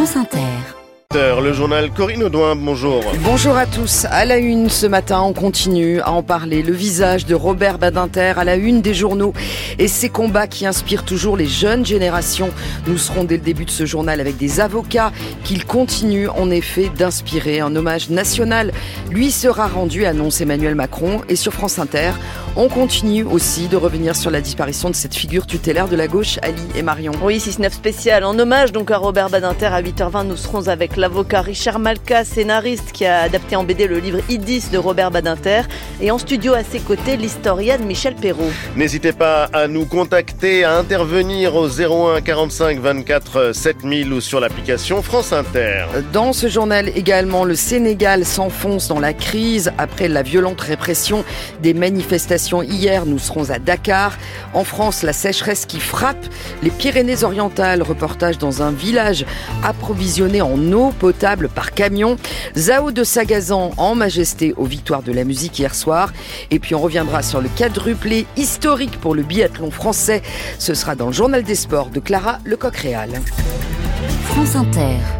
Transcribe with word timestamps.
France 0.00 0.16
Inter. 0.16 0.79
Le 1.12 1.52
journal 1.52 1.90
Corinne 1.90 2.22
Audouin, 2.22 2.54
bonjour. 2.54 3.02
Bonjour 3.24 3.56
à 3.56 3.66
tous. 3.66 4.06
À 4.12 4.24
la 4.24 4.38
une 4.38 4.70
ce 4.70 4.86
matin, 4.86 5.20
on 5.22 5.32
continue 5.32 6.00
à 6.02 6.12
en 6.12 6.22
parler. 6.22 6.62
Le 6.62 6.72
visage 6.72 7.26
de 7.26 7.34
Robert 7.34 7.78
Badinter 7.78 8.34
à 8.36 8.44
la 8.44 8.54
une 8.54 8.80
des 8.80 8.94
journaux 8.94 9.32
et 9.80 9.88
ces 9.88 10.08
combats 10.08 10.46
qui 10.46 10.66
inspirent 10.66 11.04
toujours 11.04 11.36
les 11.36 11.46
jeunes 11.46 11.84
générations. 11.84 12.50
Nous 12.86 12.96
serons 12.96 13.24
dès 13.24 13.38
le 13.38 13.42
début 13.42 13.64
de 13.64 13.72
ce 13.72 13.86
journal 13.86 14.20
avec 14.20 14.36
des 14.36 14.60
avocats 14.60 15.10
qu'il 15.42 15.64
continue 15.64 16.28
en 16.28 16.48
effet 16.48 16.92
d'inspirer. 16.96 17.58
Un 17.58 17.74
hommage 17.74 18.08
national 18.08 18.70
lui 19.10 19.32
sera 19.32 19.66
rendu, 19.66 20.04
annonce 20.04 20.40
Emmanuel 20.40 20.76
Macron. 20.76 21.22
Et 21.28 21.34
sur 21.34 21.52
France 21.52 21.80
Inter, 21.80 22.12
on 22.54 22.68
continue 22.68 23.24
aussi 23.24 23.66
de 23.66 23.76
revenir 23.76 24.14
sur 24.14 24.30
la 24.30 24.40
disparition 24.40 24.90
de 24.90 24.94
cette 24.94 25.16
figure 25.16 25.48
tutélaire 25.48 25.88
de 25.88 25.96
la 25.96 26.06
gauche, 26.06 26.38
Ali 26.42 26.62
et 26.76 26.82
Marion. 26.82 27.12
Oui, 27.20 27.38
6-9 27.38 27.72
spécial 27.72 28.22
en 28.22 28.38
hommage 28.38 28.70
donc 28.70 28.92
à 28.92 28.96
Robert 28.96 29.28
Badinter 29.28 29.66
à 29.66 29.82
8h20. 29.82 30.24
Nous 30.28 30.36
serons 30.36 30.68
avec 30.68 30.99
l'avocat 31.00 31.40
Richard 31.40 31.78
Malka, 31.78 32.24
scénariste 32.24 32.92
qui 32.92 33.06
a 33.06 33.22
adapté 33.22 33.56
en 33.56 33.64
BD 33.64 33.86
le 33.86 33.98
livre 33.98 34.20
Idis 34.28 34.68
de 34.70 34.76
Robert 34.76 35.10
Badinter. 35.10 35.62
Et 36.02 36.10
en 36.10 36.18
studio 36.18 36.52
à 36.52 36.62
ses 36.62 36.78
côtés, 36.78 37.16
l'historienne 37.16 37.84
Michel 37.84 38.14
Perrault. 38.14 38.50
N'hésitez 38.76 39.12
pas 39.12 39.44
à 39.52 39.66
nous 39.66 39.86
contacter, 39.86 40.62
à 40.62 40.76
intervenir 40.76 41.56
au 41.56 41.68
01 41.68 42.20
45 42.20 42.78
24 42.78 43.52
7000 43.54 44.12
ou 44.12 44.20
sur 44.20 44.40
l'application 44.40 45.02
France 45.02 45.32
Inter. 45.32 45.86
Dans 46.12 46.34
ce 46.34 46.48
journal 46.48 46.90
également, 46.90 47.44
le 47.44 47.54
Sénégal 47.54 48.26
s'enfonce 48.26 48.88
dans 48.88 49.00
la 49.00 49.14
crise 49.14 49.72
après 49.78 50.08
la 50.08 50.22
violente 50.22 50.60
répression 50.60 51.24
des 51.62 51.72
manifestations 51.72 52.62
hier. 52.62 53.06
Nous 53.06 53.18
serons 53.18 53.50
à 53.50 53.58
Dakar. 53.58 54.18
En 54.52 54.64
France, 54.64 55.02
la 55.02 55.14
sécheresse 55.14 55.64
qui 55.64 55.80
frappe 55.80 56.26
les 56.62 56.70
Pyrénées-Orientales. 56.70 57.82
Reportage 57.82 58.36
dans 58.36 58.62
un 58.62 58.70
village 58.70 59.24
approvisionné 59.64 60.42
en 60.42 60.72
eau 60.72 60.89
potable 60.92 61.48
par 61.48 61.72
camion. 61.72 62.16
Zao 62.56 62.90
de 62.90 63.04
Sagazan 63.04 63.72
en 63.76 63.94
majesté 63.94 64.54
aux 64.56 64.64
victoires 64.64 65.02
de 65.02 65.12
la 65.12 65.24
musique 65.24 65.58
hier 65.58 65.74
soir. 65.74 66.12
Et 66.50 66.58
puis 66.58 66.74
on 66.74 66.80
reviendra 66.80 67.22
sur 67.22 67.40
le 67.40 67.48
quadruplé 67.48 68.26
historique 68.36 69.00
pour 69.00 69.14
le 69.14 69.22
biathlon 69.22 69.70
français. 69.70 70.22
Ce 70.58 70.74
sera 70.74 70.94
dans 70.94 71.06
le 71.06 71.12
journal 71.12 71.42
des 71.42 71.54
sports 71.54 71.90
de 71.90 72.00
Clara 72.00 72.38
Lecoq-Réal. 72.44 73.10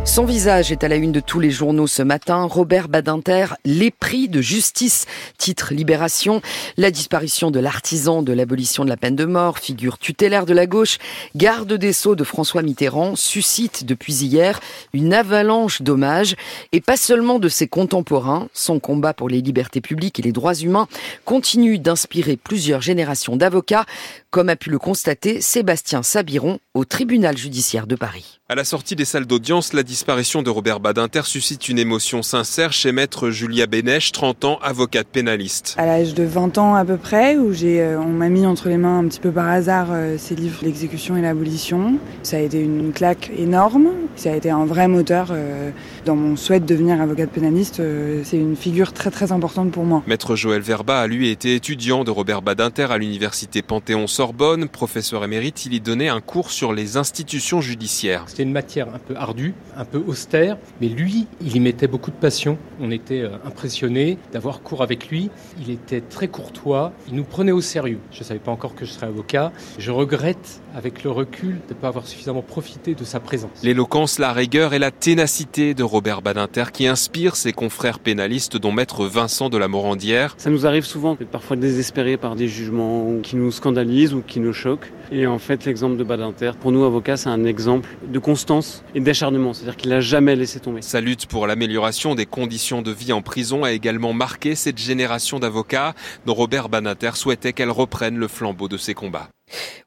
Son 0.04 0.24
visage 0.24 0.72
est 0.72 0.82
à 0.82 0.88
la 0.88 0.96
une 0.96 1.12
de 1.12 1.20
tous 1.20 1.38
les 1.38 1.50
journaux 1.50 1.86
ce 1.86 2.02
matin. 2.02 2.44
Robert 2.44 2.88
Badinter, 2.88 3.46
les 3.64 3.90
prix 3.90 4.28
de 4.28 4.40
justice, 4.40 5.06
titre 5.38 5.72
Libération. 5.72 6.42
La 6.76 6.90
disparition 6.90 7.50
de 7.50 7.60
l'artisan 7.60 8.22
de 8.22 8.32
l'abolition 8.32 8.84
de 8.84 8.88
la 8.88 8.96
peine 8.96 9.14
de 9.14 9.24
mort, 9.24 9.58
figure 9.58 9.98
tutélaire 9.98 10.46
de 10.46 10.52
la 10.52 10.66
gauche, 10.66 10.98
garde 11.36 11.72
des 11.72 11.92
sceaux 11.92 12.16
de 12.16 12.24
François 12.24 12.62
Mitterrand, 12.62 13.14
suscite 13.14 13.84
depuis 13.84 14.14
hier 14.14 14.58
une 14.92 15.14
avalanche 15.14 15.80
d'hommages 15.80 16.34
et 16.72 16.80
pas 16.80 16.96
seulement 16.96 17.38
de 17.38 17.48
ses 17.48 17.68
contemporains. 17.68 18.48
Son 18.52 18.80
combat 18.80 19.14
pour 19.14 19.28
les 19.28 19.42
libertés 19.42 19.80
publiques 19.80 20.18
et 20.18 20.22
les 20.22 20.32
droits 20.32 20.56
humains 20.56 20.88
continue 21.24 21.78
d'inspirer 21.78 22.36
plusieurs 22.36 22.82
générations 22.82 23.36
d'avocats, 23.36 23.86
comme 24.30 24.48
a 24.48 24.56
pu 24.56 24.70
le 24.70 24.78
constater 24.78 25.40
Sébastien 25.40 26.02
Sabiron 26.02 26.58
au 26.74 26.84
tribunal 26.84 27.36
judiciaire 27.38 27.86
de 27.86 27.94
Paris. 27.94 28.39
À 28.50 28.56
la 28.56 28.64
sortie 28.64 28.96
des 28.96 29.04
salles 29.04 29.26
d'audience, 29.26 29.74
la 29.74 29.84
disparition 29.84 30.42
de 30.42 30.50
Robert 30.50 30.80
Badinter 30.80 31.22
suscite 31.22 31.68
une 31.68 31.78
émotion 31.78 32.24
sincère 32.24 32.72
chez 32.72 32.90
maître 32.90 33.30
Julia 33.30 33.68
Bénèche, 33.68 34.10
30 34.10 34.44
ans, 34.44 34.58
avocate 34.60 35.06
pénaliste. 35.06 35.76
À 35.78 35.86
l'âge 35.86 36.14
de 36.14 36.24
20 36.24 36.58
ans 36.58 36.74
à 36.74 36.84
peu 36.84 36.96
près, 36.96 37.36
où 37.36 37.52
j'ai, 37.52 37.80
euh, 37.80 38.00
on 38.00 38.08
m'a 38.08 38.28
mis 38.28 38.44
entre 38.46 38.68
les 38.68 38.76
mains 38.76 38.98
un 38.98 39.04
petit 39.04 39.20
peu 39.20 39.30
par 39.30 39.46
hasard 39.46 39.90
euh, 39.92 40.16
ces 40.18 40.34
livres, 40.34 40.58
l'exécution 40.62 41.16
et 41.16 41.22
l'abolition. 41.22 42.00
Ça 42.24 42.38
a 42.38 42.40
été 42.40 42.60
une 42.60 42.92
claque 42.92 43.30
énorme. 43.38 43.90
Ça 44.16 44.32
a 44.32 44.34
été 44.34 44.50
un 44.50 44.64
vrai 44.64 44.88
moteur 44.88 45.28
euh, 45.30 45.70
dans 46.04 46.16
mon 46.16 46.34
souhait 46.34 46.58
de 46.58 46.66
devenir 46.66 47.00
avocate 47.00 47.30
pénaliste. 47.30 47.80
c'est 48.24 48.36
une 48.36 48.56
figure 48.56 48.92
très 48.92 49.12
très 49.12 49.30
importante 49.30 49.70
pour 49.70 49.84
moi. 49.84 50.02
Maître 50.08 50.34
Joël 50.34 50.60
Verba 50.60 50.98
a 50.98 51.06
lui 51.06 51.30
été 51.30 51.54
étudiant 51.54 52.02
de 52.02 52.10
Robert 52.10 52.42
Badinter 52.42 52.88
à 52.90 52.98
l'université 52.98 53.62
Panthéon-Sorbonne. 53.62 54.66
Professeur 54.66 55.22
émérite, 55.22 55.66
il 55.66 55.74
y 55.74 55.80
donnait 55.80 56.08
un 56.08 56.20
cours 56.20 56.50
sur 56.50 56.72
les 56.72 56.96
institutions 56.96 57.60
judiciaires. 57.60 58.24
C'était 58.40 58.48
une 58.48 58.54
matière 58.54 58.88
un 58.94 58.98
peu 58.98 59.14
ardue, 59.16 59.52
un 59.76 59.84
peu 59.84 60.02
austère, 60.06 60.56
mais 60.80 60.88
lui, 60.88 61.26
il 61.42 61.54
y 61.54 61.60
mettait 61.60 61.88
beaucoup 61.88 62.10
de 62.10 62.16
passion. 62.16 62.56
On 62.80 62.90
était 62.90 63.22
impressionnés 63.44 64.16
d'avoir 64.32 64.62
cours 64.62 64.82
avec 64.82 65.08
lui. 65.10 65.28
Il 65.60 65.70
était 65.70 66.00
très 66.00 66.28
courtois, 66.28 66.94
il 67.06 67.16
nous 67.16 67.24
prenait 67.24 67.52
au 67.52 67.60
sérieux. 67.60 67.98
Je 68.12 68.20
ne 68.20 68.24
savais 68.24 68.40
pas 68.40 68.50
encore 68.50 68.74
que 68.74 68.86
je 68.86 68.92
serais 68.92 69.08
avocat. 69.08 69.52
Je 69.76 69.90
regrette, 69.90 70.62
avec 70.74 71.04
le 71.04 71.10
recul, 71.10 71.56
de 71.68 71.74
ne 71.74 71.78
pas 71.78 71.88
avoir 71.88 72.06
suffisamment 72.06 72.40
profité 72.40 72.94
de 72.94 73.04
sa 73.04 73.20
présence. 73.20 73.62
L'éloquence, 73.62 74.18
la 74.18 74.32
rigueur 74.32 74.72
et 74.72 74.78
la 74.78 74.90
ténacité 74.90 75.74
de 75.74 75.82
Robert 75.82 76.22
Badinter 76.22 76.64
qui 76.72 76.86
inspire 76.86 77.36
ses 77.36 77.52
confrères 77.52 77.98
pénalistes, 77.98 78.56
dont 78.56 78.72
maître 78.72 79.04
Vincent 79.04 79.50
de 79.50 79.58
la 79.58 79.68
Morandière. 79.68 80.34
Ça 80.38 80.48
nous 80.48 80.64
arrive 80.64 80.86
souvent 80.86 81.14
d'être 81.14 81.28
parfois 81.28 81.56
désespérés 81.56 82.16
par 82.16 82.36
des 82.36 82.48
jugements 82.48 83.18
qui 83.22 83.36
nous 83.36 83.52
scandalisent 83.52 84.14
ou 84.14 84.22
qui 84.26 84.40
nous 84.40 84.54
choquent. 84.54 84.90
Et 85.12 85.26
en 85.26 85.38
fait, 85.38 85.66
l'exemple 85.66 85.96
de 85.96 86.04
Badinter, 86.04 86.52
pour 86.58 86.70
nous 86.70 86.84
avocats, 86.84 87.18
c'est 87.18 87.28
un 87.28 87.44
exemple 87.44 87.88
de 88.08 88.18
constance 88.30 88.84
et 88.94 89.00
d'acharnement. 89.00 89.52
C'est-à-dire 89.52 89.76
qu'il 89.76 89.90
n'a 89.90 90.00
jamais 90.00 90.36
laissé 90.36 90.60
tomber. 90.60 90.82
Sa 90.82 91.00
lutte 91.00 91.26
pour 91.26 91.48
l'amélioration 91.48 92.14
des 92.14 92.26
conditions 92.26 92.80
de 92.80 92.92
vie 92.92 93.12
en 93.12 93.22
prison 93.22 93.64
a 93.64 93.72
également 93.72 94.12
marqué 94.12 94.54
cette 94.54 94.78
génération 94.78 95.40
d'avocats 95.40 95.94
dont 96.26 96.34
Robert 96.34 96.68
Badinter 96.68 97.16
souhaitait 97.16 97.52
qu'elle 97.52 97.72
reprenne 97.72 98.16
le 98.18 98.28
flambeau 98.28 98.68
de 98.68 98.76
ses 98.76 98.94
combats. 98.94 99.28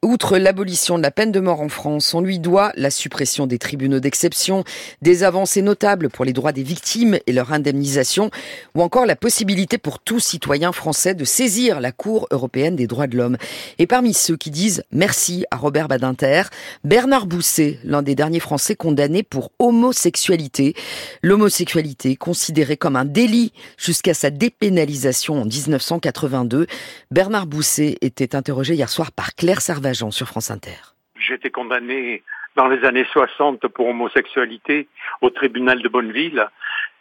Outre 0.02 0.38
l'abolition 0.38 0.98
de 0.98 1.04
la 1.04 1.12
peine 1.12 1.32
de 1.32 1.40
mort 1.40 1.62
en 1.62 1.70
France, 1.70 2.14
on 2.14 2.22
lui 2.22 2.40
doit 2.40 2.72
la 2.76 2.90
suppression 2.90 3.48
des 3.48 3.58
tribunaux 3.58 4.00
d'exception, 4.00 4.64
des 5.02 5.24
avancées 5.24 5.62
notables 5.62 6.10
pour 6.10 6.26
les 6.26 6.34
droits 6.34 6.52
des 6.52 6.64
victimes 6.64 7.18
et 7.26 7.34
leur 7.34 7.54
indemnisation, 7.54 8.30
ou 8.76 8.82
encore 8.82 9.06
la 9.06 9.16
possibilité 9.16 9.78
pour 9.78 10.00
tout 10.00 10.20
citoyen 10.20 10.72
français 10.72 11.16
de 11.16 11.26
saisir 11.26 11.80
la 11.80 11.92
Cour 11.92 12.28
européenne 12.32 12.76
des 12.76 12.88
droits 12.88 13.08
de 13.08 13.18
l'homme. 13.18 13.38
Et 13.80 13.88
parmi 13.88 14.14
ceux 14.14 14.36
qui 14.36 14.52
disent 14.52 14.84
merci 14.92 15.46
à 15.52 15.58
Robert 15.58 15.88
Badinter, 15.88 16.44
Bernard 16.84 17.26
Bousset, 17.26 17.80
l'un 17.84 18.02
des 18.02 18.16
derniers 18.16 18.40
Français 18.40 18.76
condamnés 18.76 19.24
pour 19.24 19.52
homosexualité. 19.60 20.76
L'homosexualité 21.22 22.16
considérée 22.16 22.78
comme 22.78 22.96
un 22.96 23.06
délit 23.06 23.54
jusqu'à 23.78 24.14
sa 24.14 24.30
dépénalisation 24.30 25.42
en 25.42 25.46
1982. 25.46 26.68
Bernard 27.12 27.48
Bousset 27.48 27.98
était 28.02 28.36
interrogé 28.36 28.74
hier 28.76 28.90
soir 28.90 29.12
par 29.12 29.36
Claire 29.36 29.53
Servageant 29.62 30.12
sur 30.12 30.28
France 30.28 30.52
Inter. 30.52 30.78
J'ai 31.20 31.36
été 31.36 31.50
condamné 31.50 32.24
dans 32.56 32.68
les 32.68 32.84
années 32.86 33.06
60 33.12 33.68
pour 33.68 33.88
homosexualité 33.88 34.88
au 35.22 35.30
tribunal 35.30 35.82
de 35.82 35.90
Bonneville. 35.90 36.48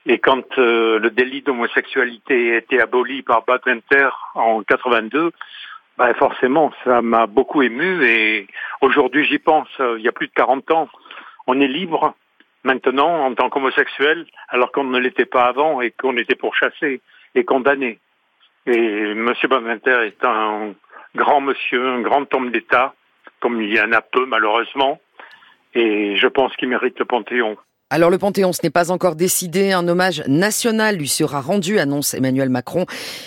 Et 0.06 0.18
quand 0.18 0.58
euh, 0.58 0.98
le 0.98 1.10
délit 1.10 1.42
d'homosexualité 1.42 2.54
a 2.54 2.56
été 2.58 2.80
aboli 2.80 3.22
par 3.22 3.44
Badinter 3.44 4.08
en 4.34 4.62
82, 4.62 5.30
bah 5.98 6.12
forcément, 6.14 6.72
ça 6.84 7.02
m'a 7.02 7.26
beaucoup 7.26 7.62
ému 7.62 8.04
et 8.04 8.48
aujourd'hui 8.80 9.24
j'y 9.26 9.38
pense, 9.38 9.68
euh, 9.80 9.96
il 9.98 10.04
y 10.04 10.08
a 10.08 10.12
plus 10.12 10.28
de 10.28 10.32
40 10.32 10.70
ans, 10.70 10.88
on 11.46 11.60
est 11.60 11.68
libre 11.68 12.14
maintenant 12.64 13.26
en 13.26 13.34
tant 13.34 13.50
qu'homosexuel 13.50 14.26
alors 14.48 14.72
qu'on 14.72 14.84
ne 14.84 14.98
l'était 14.98 15.26
pas 15.26 15.44
avant 15.44 15.80
et 15.80 15.90
qu'on 15.90 16.16
était 16.16 16.34
pourchassé 16.34 17.00
et 17.34 17.44
condamné. 17.44 17.98
Et 18.66 19.10
M. 19.10 19.32
Badinter 19.48 20.06
est 20.06 20.24
un 20.24 20.74
grand 21.14 21.40
monsieur, 21.40 21.86
un 21.88 22.00
grand 22.00 22.32
homme 22.34 22.50
d'État, 22.50 22.94
comme 23.40 23.60
il 23.60 23.74
y 23.74 23.80
en 23.80 23.92
a 23.92 24.00
peu 24.00 24.26
malheureusement, 24.26 25.00
et 25.74 26.16
je 26.16 26.26
pense 26.26 26.54
qu'il 26.56 26.68
mérite 26.68 26.98
le 26.98 27.04
Panthéon. 27.04 27.56
Alors 27.92 28.08
le 28.08 28.16
Panthéon, 28.16 28.54
ce 28.54 28.60
n'est 28.62 28.70
pas 28.70 28.90
encore 28.90 29.16
décidé. 29.16 29.72
Un 29.72 29.86
hommage 29.86 30.22
national 30.26 30.96
lui 30.96 31.08
sera 31.08 31.42
rendu, 31.42 31.78
annonce 31.78 32.14
Emmanuel 32.14 32.48
Macron. 32.48 32.86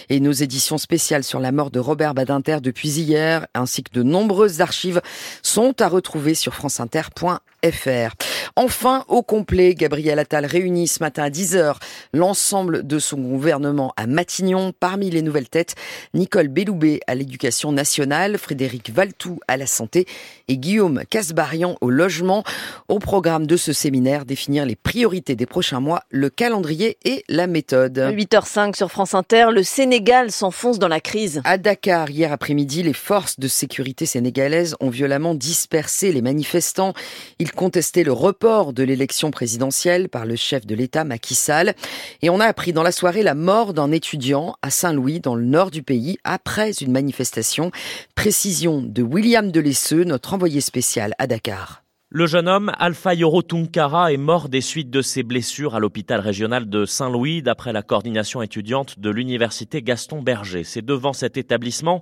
Et 0.09 0.19
nos 0.19 0.31
éditions 0.31 0.79
spéciales 0.79 1.23
sur 1.23 1.39
la 1.39 1.51
mort 1.51 1.69
de 1.69 1.79
Robert 1.79 2.15
Badinter 2.15 2.57
depuis 2.63 2.89
hier, 2.89 3.45
ainsi 3.53 3.83
que 3.83 3.93
de 3.93 4.01
nombreuses 4.01 4.61
archives, 4.61 5.01
sont 5.43 5.79
à 5.83 5.87
retrouver 5.87 6.33
sur 6.33 6.55
franceinter.fr. 6.55 8.15
Enfin, 8.55 9.05
au 9.07 9.21
complet, 9.21 9.75
Gabriel 9.75 10.19
Attal 10.19 10.45
réunit 10.45 10.87
ce 10.87 11.01
matin 11.01 11.23
à 11.23 11.29
10h 11.29 11.75
l'ensemble 12.13 12.85
de 12.85 12.99
son 12.99 13.17
gouvernement 13.17 13.93
à 13.97 14.07
Matignon. 14.07 14.73
Parmi 14.79 15.09
les 15.09 15.21
nouvelles 15.21 15.49
têtes, 15.49 15.75
Nicole 16.13 16.47
Belloubet 16.47 16.99
à 17.07 17.15
l'éducation 17.15 17.71
nationale, 17.71 18.37
Frédéric 18.37 18.91
Valtou 18.91 19.39
à 19.47 19.57
la 19.57 19.67
santé 19.67 20.05
et 20.47 20.57
Guillaume 20.57 21.01
Casbarian 21.09 21.77
au 21.81 21.89
logement. 21.89 22.43
Au 22.87 22.99
programme 22.99 23.47
de 23.47 23.57
ce 23.57 23.73
séminaire, 23.73 24.25
définir 24.25 24.65
les 24.65 24.75
priorités 24.75 25.35
des 25.35 25.45
prochains 25.45 25.79
mois, 25.79 26.03
le 26.09 26.29
calendrier 26.29 26.97
et 27.03 27.23
la 27.29 27.47
méthode. 27.47 27.97
8h05 27.97 28.75
sur 28.75 28.91
France 28.91 29.13
Inter, 29.13 29.47
le 29.51 29.63
Sénégal 29.63 30.31
s'enfonce 30.31 30.79
dans 30.79 30.87
la 30.87 30.99
crise. 30.99 31.41
À 31.45 31.57
Dakar, 31.57 32.09
hier 32.09 32.31
après-midi, 32.31 32.83
les 32.83 32.93
forces 32.93 33.39
de 33.39 33.47
sécurité 33.47 34.05
sénégalaises 34.05 34.75
ont 34.79 34.89
violemment 34.89 35.33
dispersé 35.33 36.11
les 36.11 36.21
manifestants. 36.21 36.93
Ils 37.39 37.51
contestaient 37.51 38.03
le 38.03 38.11
report 38.11 38.34
de 38.35 38.83
l'élection 38.83 39.31
présidentielle 39.31 40.09
par 40.09 40.25
le 40.25 40.35
chef 40.35 40.65
de 40.65 40.75
l'État 40.75 41.03
Macky 41.03 41.35
Sall. 41.35 41.73
Et 42.21 42.29
on 42.29 42.39
a 42.39 42.45
appris 42.45 42.73
dans 42.73 42.83
la 42.83 42.91
soirée 42.91 43.23
la 43.23 43.33
mort 43.33 43.73
d'un 43.73 43.91
étudiant 43.91 44.55
à 44.61 44.69
Saint-Louis, 44.69 45.19
dans 45.19 45.35
le 45.35 45.45
nord 45.45 45.71
du 45.71 45.83
pays, 45.83 46.17
après 46.23 46.71
une 46.73 46.91
manifestation. 46.91 47.71
Précision 48.13 48.81
de 48.81 49.01
William 49.01 49.51
Delesseux, 49.51 50.03
notre 50.03 50.33
envoyé 50.33 50.61
spécial 50.61 51.15
à 51.17 51.27
Dakar. 51.27 51.84
Le 52.17 52.27
jeune 52.27 52.47
homme, 52.47 52.71
Alpha 52.79 53.13
Yoro 53.13 53.41
Tunkara, 53.41 54.13
est 54.13 54.15
mort 54.15 54.47
des 54.47 54.61
suites 54.61 54.89
de 54.89 55.01
ses 55.01 55.21
blessures 55.21 55.75
à 55.75 55.81
l'hôpital 55.81 56.21
régional 56.21 56.69
de 56.69 56.85
Saint-Louis, 56.85 57.41
d'après 57.41 57.73
la 57.73 57.81
coordination 57.81 58.41
étudiante 58.41 59.01
de 59.01 59.09
l'université 59.09 59.81
Gaston 59.81 60.21
Berger. 60.21 60.63
C'est 60.63 60.81
devant 60.81 61.11
cet 61.11 61.35
établissement 61.35 62.01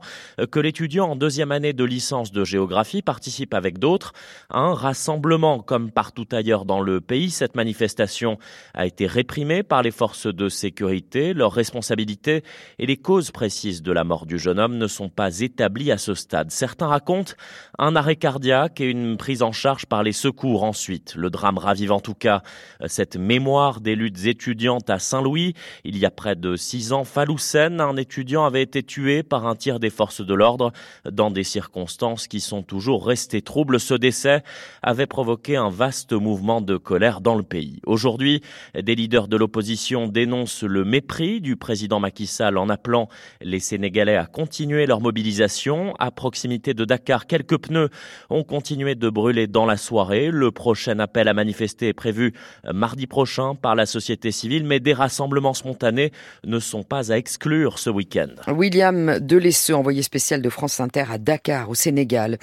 que 0.51 0.59
l'étudiant 0.59 1.07
en 1.07 1.15
deuxième 1.15 1.51
année 1.51 1.73
de 1.73 1.83
licence 1.83 2.31
de 2.31 2.43
géographie 2.43 3.01
participe 3.01 3.55
avec 3.55 3.79
d'autres 3.79 4.13
à 4.51 4.59
un 4.59 4.75
rassemblement 4.75 5.57
comme 5.57 5.89
partout 5.89 6.27
ailleurs 6.31 6.65
dans 6.65 6.81
le 6.81 7.01
pays. 7.01 7.31
Cette 7.31 7.55
manifestation 7.55 8.37
a 8.75 8.85
été 8.85 9.07
réprimée 9.07 9.63
par 9.63 9.81
les 9.81 9.89
forces 9.89 10.27
de 10.27 10.47
sécurité. 10.47 11.33
Leurs 11.33 11.53
responsabilités 11.53 12.43
et 12.77 12.85
les 12.85 12.97
causes 12.97 13.31
précises 13.31 13.81
de 13.81 13.91
la 13.91 14.03
mort 14.03 14.27
du 14.27 14.37
jeune 14.37 14.59
homme 14.59 14.77
ne 14.77 14.85
sont 14.85 15.09
pas 15.09 15.39
établies 15.39 15.91
à 15.91 15.97
ce 15.97 16.13
stade. 16.13 16.51
Certains 16.51 16.85
racontent 16.85 17.33
un 17.79 17.95
arrêt 17.95 18.15
cardiaque 18.15 18.79
et 18.79 18.91
une 18.91 19.17
prise 19.17 19.41
en 19.41 19.51
charge 19.51 19.87
par 19.87 20.02
les 20.03 20.11
secours 20.11 20.63
ensuite. 20.63 21.15
Le 21.15 21.29
drame 21.29 21.57
ravive 21.57 21.91
en 21.91 21.99
tout 21.99 22.13
cas 22.13 22.43
cette 22.85 23.17
mémoire 23.17 23.81
des 23.81 23.95
luttes 23.95 24.25
étudiantes 24.25 24.89
à 24.89 24.99
Saint-Louis. 24.99 25.53
Il 25.83 25.97
y 25.97 26.05
a 26.05 26.11
près 26.11 26.35
de 26.35 26.55
six 26.55 26.93
ans, 26.93 27.03
Faloussen, 27.03 27.81
un 27.81 27.95
étudiant 27.97 28.45
avait 28.45 28.61
été 28.61 28.83
tué 28.83 29.23
par 29.23 29.47
un 29.47 29.55
tir 29.55 29.79
des 29.79 29.89
forces 29.89 30.21
de 30.21 30.33
l'ordre 30.33 30.71
dans 31.09 31.31
des 31.31 31.43
circonstances 31.43 32.27
qui 32.27 32.39
sont 32.39 32.63
toujours 32.63 33.05
restées 33.05 33.41
troubles. 33.41 33.79
Ce 33.79 33.93
décès 33.93 34.43
avait 34.81 35.07
provoqué 35.07 35.55
un 35.55 35.69
vaste 35.69 36.13
mouvement 36.13 36.61
de 36.61 36.77
colère 36.77 37.21
dans 37.21 37.35
le 37.35 37.43
pays. 37.43 37.79
Aujourd'hui, 37.85 38.41
des 38.79 38.95
leaders 38.95 39.27
de 39.27 39.37
l'opposition 39.37 40.07
dénoncent 40.07 40.63
le 40.63 40.83
mépris 40.83 41.41
du 41.41 41.55
président 41.55 41.99
Macky 41.99 42.27
Sall 42.27 42.57
en 42.57 42.69
appelant 42.69 43.09
les 43.41 43.59
Sénégalais 43.59 44.15
à 44.15 44.25
continuer 44.25 44.85
leur 44.85 45.01
mobilisation. 45.01 45.93
À 45.99 46.11
proximité 46.11 46.73
de 46.73 46.85
Dakar, 46.85 47.27
quelques 47.27 47.57
pneus 47.57 47.89
ont 48.29 48.43
continué 48.43 48.95
de 48.95 49.09
brûler 49.09 49.47
dans 49.47 49.65
la 49.65 49.77
soirée 49.83 50.31
le 50.31 50.51
prochain 50.51 50.97
appel 50.99 51.27
à 51.27 51.33
manifester 51.33 51.89
est 51.89 51.93
prévu 51.93 52.33
euh, 52.65 52.73
mardi 52.73 53.05
prochain 53.05 53.53
par 53.55 53.75
la 53.75 53.85
société 53.85 54.31
civile, 54.31 54.63
mais 54.63 54.79
des 54.79 54.93
rassemblements 54.93 55.53
spontanés 55.53 56.11
ne 56.45 56.59
sont 56.59 56.83
pas 56.83 57.11
à 57.11 57.17
exclure 57.17 57.77
ce 57.79 57.89
week-end. 57.89 58.29
William 58.47 59.19
Delesseux, 59.19 59.75
envoyé 59.75 60.01
spécial 60.01 60.41
de 60.41 60.49
France 60.49 60.79
Inter 60.79 61.05
à 61.11 61.17
Dakar, 61.17 61.69
au 61.69 61.75
Sénégal. 61.75 62.37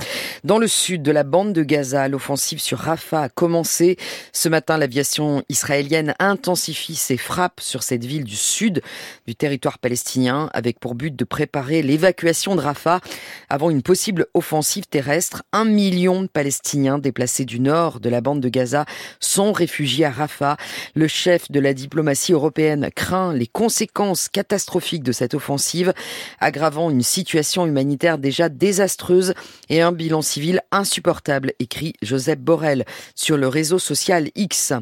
Dans 0.45 0.59
le 0.59 0.67
sud 0.67 1.03
de 1.03 1.11
la 1.11 1.25
bande 1.25 1.53
de 1.53 1.63
Gaza, 1.63 2.09
l'offensive 2.09 2.61
sur 2.61 2.79
Rafah 2.79 3.23
a 3.23 3.29
commencé. 3.29 3.97
Ce 4.33 4.49
matin, 4.49 4.77
l'aviation 4.77 5.43
israélienne 5.49 6.15
intensifie 6.19 6.95
ses 6.95 7.17
frappes 7.17 7.61
sur 7.61 7.83
cette 7.83 8.05
ville 8.05 8.25
du 8.25 8.37
sud 8.37 8.83
du 9.27 9.35
territoire 9.35 9.79
palestinien, 9.79 10.51
avec 10.53 10.79
pour 10.79 10.95
but 10.95 11.17
de 11.17 11.25
préparer 11.25 11.83
l'évacuation 11.83 12.55
de 12.55 12.61
Rafah 12.61 13.01
avant 13.49 13.71
une 13.71 13.83
possible 13.83 14.27
offensive 14.35 14.87
terrestre. 14.87 15.43
Un 15.53 15.65
million 15.65 16.23
de 16.23 16.27
Palestiniens 16.27 16.99
déplacés 16.99 17.30
du 17.39 17.61
nord 17.61 18.01
de 18.01 18.09
la 18.09 18.21
bande 18.21 18.41
de 18.41 18.49
Gaza 18.49 18.85
sont 19.21 19.53
réfugiés 19.53 20.05
à 20.05 20.11
Rafah. 20.11 20.57
Le 20.95 21.07
chef 21.07 21.51
de 21.51 21.61
la 21.61 21.73
diplomatie 21.73 22.33
européenne 22.33 22.91
craint 22.95 23.33
les 23.33 23.47
conséquences 23.47 24.29
catastrophiques 24.29 25.05
de 25.05 25.13
cette 25.13 25.35
offensive, 25.35 25.95
aggravant 26.41 26.91
une 26.91 27.03
situation 27.03 27.67
humanitaire 27.67 28.19
déjà 28.19 28.49
désastreuse 28.49 29.35
et 29.69 29.81
un 29.81 29.93
bilan 29.93 30.23
civil 30.23 30.61
insupportable, 30.73 31.53
écrit 31.61 31.95
Joseph 32.03 32.41
Borrell 32.41 32.85
sur 33.15 33.37
le 33.37 33.49
réseau 33.49 33.79
social 33.79 34.31
X. 34.35 34.73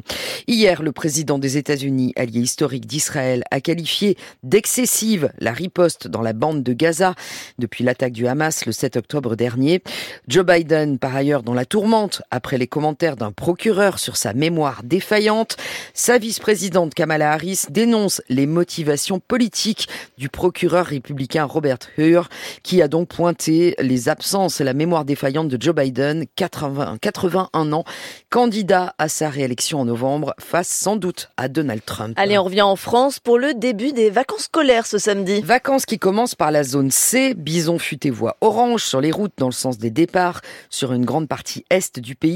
Hier, 0.47 0.81
le 0.81 0.91
président 0.91 1.37
des 1.37 1.57
États-Unis, 1.57 2.13
allié 2.15 2.39
historique 2.39 2.87
d'Israël, 2.87 3.43
a 3.51 3.61
qualifié 3.61 4.17
d'excessive 4.43 5.31
la 5.37 5.51
riposte 5.51 6.07
dans 6.07 6.21
la 6.21 6.33
bande 6.33 6.63
de 6.63 6.73
Gaza 6.73 7.13
depuis 7.59 7.83
l'attaque 7.83 8.13
du 8.13 8.27
Hamas 8.27 8.65
le 8.65 8.71
7 8.71 8.97
octobre 8.97 9.35
dernier. 9.35 9.83
Joe 10.27 10.45
Biden, 10.45 10.97
par 10.97 11.15
ailleurs, 11.15 11.43
dans 11.43 11.53
la 11.53 11.65
tourmente 11.65 12.21
après 12.39 12.57
les 12.57 12.67
commentaires 12.67 13.17
d'un 13.17 13.33
procureur 13.33 13.99
sur 13.99 14.15
sa 14.15 14.31
mémoire 14.31 14.83
défaillante. 14.85 15.57
Sa 15.93 16.17
vice-présidente 16.17 16.93
Kamala 16.93 17.33
Harris 17.33 17.65
dénonce 17.69 18.21
les 18.29 18.45
motivations 18.45 19.19
politiques 19.19 19.89
du 20.17 20.29
procureur 20.29 20.85
républicain 20.85 21.43
Robert 21.43 21.79
Hur, 21.97 22.29
qui 22.63 22.81
a 22.81 22.87
donc 22.87 23.09
pointé 23.09 23.75
les 23.79 24.07
absences 24.07 24.61
et 24.61 24.63
la 24.63 24.73
mémoire 24.73 25.03
défaillante 25.03 25.49
de 25.49 25.61
Joe 25.61 25.75
Biden, 25.75 26.27
80, 26.37 26.99
81 27.01 27.73
ans, 27.73 27.83
candidat 28.29 28.95
à 28.97 29.09
sa 29.09 29.29
réélection 29.29 29.81
en 29.81 29.85
novembre, 29.85 30.33
face 30.39 30.69
sans 30.69 30.95
doute 30.95 31.31
à 31.35 31.49
Donald 31.49 31.83
Trump. 31.83 32.13
Allez, 32.17 32.37
on 32.37 32.45
revient 32.45 32.61
en 32.61 32.77
France 32.77 33.19
pour 33.19 33.37
le 33.37 33.53
début 33.53 33.91
des 33.91 34.09
vacances 34.09 34.43
scolaires 34.43 34.85
ce 34.85 34.97
samedi. 34.97 35.41
Vacances 35.41 35.85
qui 35.85 35.99
commencent 35.99 36.35
par 36.35 36.51
la 36.51 36.63
zone 36.63 36.89
C, 36.89 37.33
bison 37.33 37.79
futé 37.79 38.09
voie 38.09 38.37
orange 38.39 38.85
sur 38.85 39.01
les 39.01 39.11
routes 39.11 39.33
dans 39.37 39.47
le 39.47 39.51
sens 39.51 39.77
des 39.77 39.89
départs 39.89 40.39
sur 40.69 40.93
une 40.93 41.03
grande 41.03 41.27
partie 41.27 41.65
est 41.69 41.99
du 41.99 42.15
pays 42.15 42.28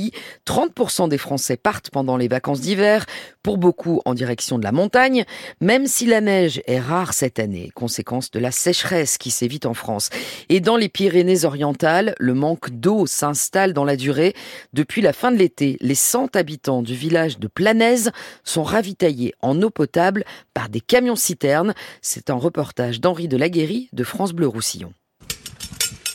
30% 0.47 1.09
des 1.09 1.17
Français 1.17 1.57
partent 1.57 1.89
pendant 1.89 2.17
les 2.17 2.27
vacances 2.27 2.61
d'hiver, 2.61 3.05
pour 3.41 3.57
beaucoup 3.57 4.01
en 4.05 4.13
direction 4.13 4.57
de 4.57 4.63
la 4.63 4.71
montagne, 4.71 5.25
même 5.61 5.85
si 5.85 6.05
la 6.05 6.21
neige 6.21 6.61
est 6.65 6.79
rare 6.79 7.13
cette 7.13 7.39
année, 7.39 7.71
conséquence 7.75 8.31
de 8.31 8.39
la 8.39 8.51
sécheresse 8.51 9.17
qui 9.17 9.31
sévit 9.31 9.59
en 9.65 9.73
France. 9.73 10.09
Et 10.49 10.59
dans 10.59 10.77
les 10.77 10.89
Pyrénées-Orientales, 10.89 12.15
le 12.19 12.33
manque 12.33 12.69
d'eau 12.69 13.05
s'installe 13.05 13.73
dans 13.73 13.83
la 13.83 13.95
durée. 13.95 14.33
Depuis 14.71 15.01
la 15.01 15.13
fin 15.13 15.31
de 15.31 15.37
l'été, 15.37 15.77
les 15.81 15.95
100 15.95 16.35
habitants 16.35 16.81
du 16.81 16.95
village 16.95 17.39
de 17.39 17.47
Planaise 17.47 18.11
sont 18.43 18.63
ravitaillés 18.63 19.33
en 19.41 19.61
eau 19.61 19.69
potable 19.69 20.23
par 20.53 20.69
des 20.69 20.81
camions-citernes. 20.81 21.73
C'est 22.01 22.29
un 22.29 22.35
reportage 22.35 23.01
d'Henri 23.01 23.27
de 23.27 23.37
Laguéry 23.37 23.89
de 23.93 24.03
France 24.03 24.33
Bleu 24.33 24.47
Roussillon. 24.47 24.93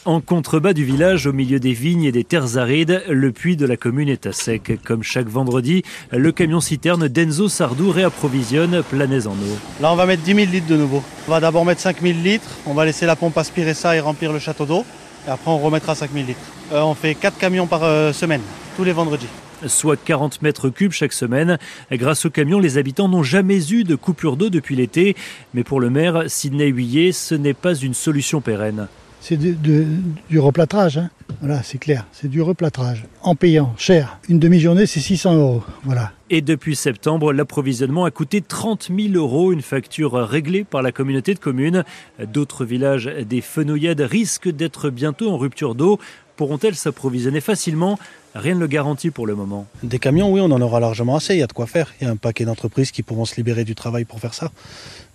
En 0.08 0.22
contrebas 0.22 0.72
du 0.72 0.87
village, 0.87 1.26
au 1.26 1.34
milieu 1.34 1.60
des 1.60 1.75
vignes 1.75 2.05
et 2.05 2.12
des 2.12 2.25
terres 2.25 2.56
arides, 2.56 3.02
le 3.10 3.31
puits 3.31 3.58
de 3.58 3.66
la 3.66 3.76
commune 3.76 4.08
est 4.08 4.25
à 4.25 4.32
sec. 4.32 4.81
Comme 4.82 5.02
chaque 5.02 5.28
vendredi, 5.28 5.82
le 6.12 6.32
camion 6.32 6.62
citerne 6.62 7.08
d'Enzo 7.08 7.50
Sardou 7.50 7.90
réapprovisionne 7.90 8.82
Planaise 8.82 9.26
en 9.26 9.32
eau. 9.32 9.58
Là, 9.82 9.93
on 9.93 9.96
va 9.96 10.06
mettre 10.06 10.22
10 10.22 10.34
000 10.34 10.50
litres 10.50 10.66
de 10.66 10.78
nouveau. 10.78 11.02
On 11.26 11.31
va 11.31 11.40
d'abord 11.40 11.66
mettre 11.66 11.82
5 11.82 12.00
000 12.00 12.20
litres, 12.25 12.49
on 12.64 12.72
va 12.72 12.87
laisser 12.87 13.05
la 13.05 13.16
pompe 13.16 13.37
aspirer 13.37 13.75
ça 13.75 13.96
et 13.96 14.00
remplir 14.00 14.32
le 14.32 14.38
château 14.38 14.64
d'eau. 14.64 14.82
Et 15.26 15.31
après, 15.31 15.50
on 15.50 15.58
remettra 15.58 15.94
5 15.94 16.11
000 16.11 16.26
litres. 16.26 16.40
Euh, 16.72 16.81
on 16.81 16.94
fait 16.94 17.14
4 17.14 17.37
camions 17.37 17.66
par 17.66 17.84
euh, 17.84 18.14
semaine, 18.14 18.40
tous 18.78 18.84
les 18.84 18.93
vendredis 18.93 19.28
soit 19.66 19.96
40 20.02 20.40
mètres 20.40 20.70
cubes 20.70 20.93
chaque 20.93 21.12
semaine. 21.12 21.58
Grâce 21.90 22.25
au 22.25 22.31
camion, 22.31 22.61
les 22.61 22.78
habitants 22.78 23.08
n'ont 23.08 23.25
jamais 23.25 23.72
eu 23.72 23.82
de 23.82 23.96
coupure 23.96 24.37
d'eau 24.37 24.50
depuis 24.50 24.76
l'été. 24.76 25.16
Mais 25.52 25.64
pour 25.64 25.81
le 25.81 25.90
maire, 25.90 26.22
Sidney 26.28 26.69
Huillet, 26.69 27.11
ce 27.11 27.34
n'est 27.34 27.54
pas 27.54 27.75
une 27.75 27.93
solution 27.93 28.40
pérenne 28.40 28.87
c'est 29.28 29.36
du 29.36 30.38
replâtrage. 30.38 30.96
Hein. 30.96 31.10
Voilà, 31.40 31.62
c'est 31.62 31.76
clair, 31.76 32.06
c'est 32.12 32.28
du 32.28 32.40
replâtrage. 32.40 33.04
En 33.22 33.34
payant 33.34 33.75
cher. 33.76 34.19
Une 34.30 34.38
demi-journée, 34.38 34.86
c'est 34.86 35.00
600 35.00 35.34
euros. 35.34 35.62
Voilà. 35.84 36.12
Et 36.30 36.40
depuis 36.40 36.75
septembre, 36.75 37.34
l'approvisionnement 37.34 38.06
a 38.06 38.10
coûté 38.10 38.40
30 38.40 38.90
000 38.97 39.14
euros, 39.14 39.52
une 39.52 39.61
facture 39.61 40.14
réglée 40.14 40.64
par 40.64 40.80
la 40.80 40.92
communauté 40.92 41.35
de 41.35 41.38
communes. 41.38 41.85
D'autres 42.26 42.64
villages 42.64 43.04
des 43.04 43.42
Fenouillades 43.42 44.00
risquent 44.00 44.50
d'être 44.50 44.88
bientôt 44.88 45.30
en 45.30 45.37
rupture 45.37 45.75
d'eau. 45.75 45.99
Pourront-elles 46.37 46.76
s'approvisionner 46.76 47.42
facilement? 47.42 47.99
Rien 48.35 48.54
ne 48.54 48.61
le 48.61 48.66
garantit 48.66 49.11
pour 49.11 49.26
le 49.26 49.35
moment. 49.35 49.66
Des 49.82 49.99
camions, 49.99 50.32
oui, 50.32 50.40
on 50.40 50.50
en 50.50 50.61
aura 50.62 50.80
largement 50.80 51.16
assez, 51.16 51.35
il 51.35 51.40
y 51.40 51.42
a 51.42 51.47
de 51.47 51.52
quoi 51.52 51.66
faire. 51.66 51.92
Il 52.00 52.04
y 52.04 52.06
a 52.08 52.11
un 52.12 52.16
paquet 52.16 52.47
d'entreprises 52.47 52.92
qui 52.92 53.02
pourront 53.02 53.26
se 53.26 53.37
libérer 53.37 53.64
du 53.64 53.75
travail 53.75 54.04
pour 54.04 54.20
faire 54.20 54.32
ça. 54.32 54.50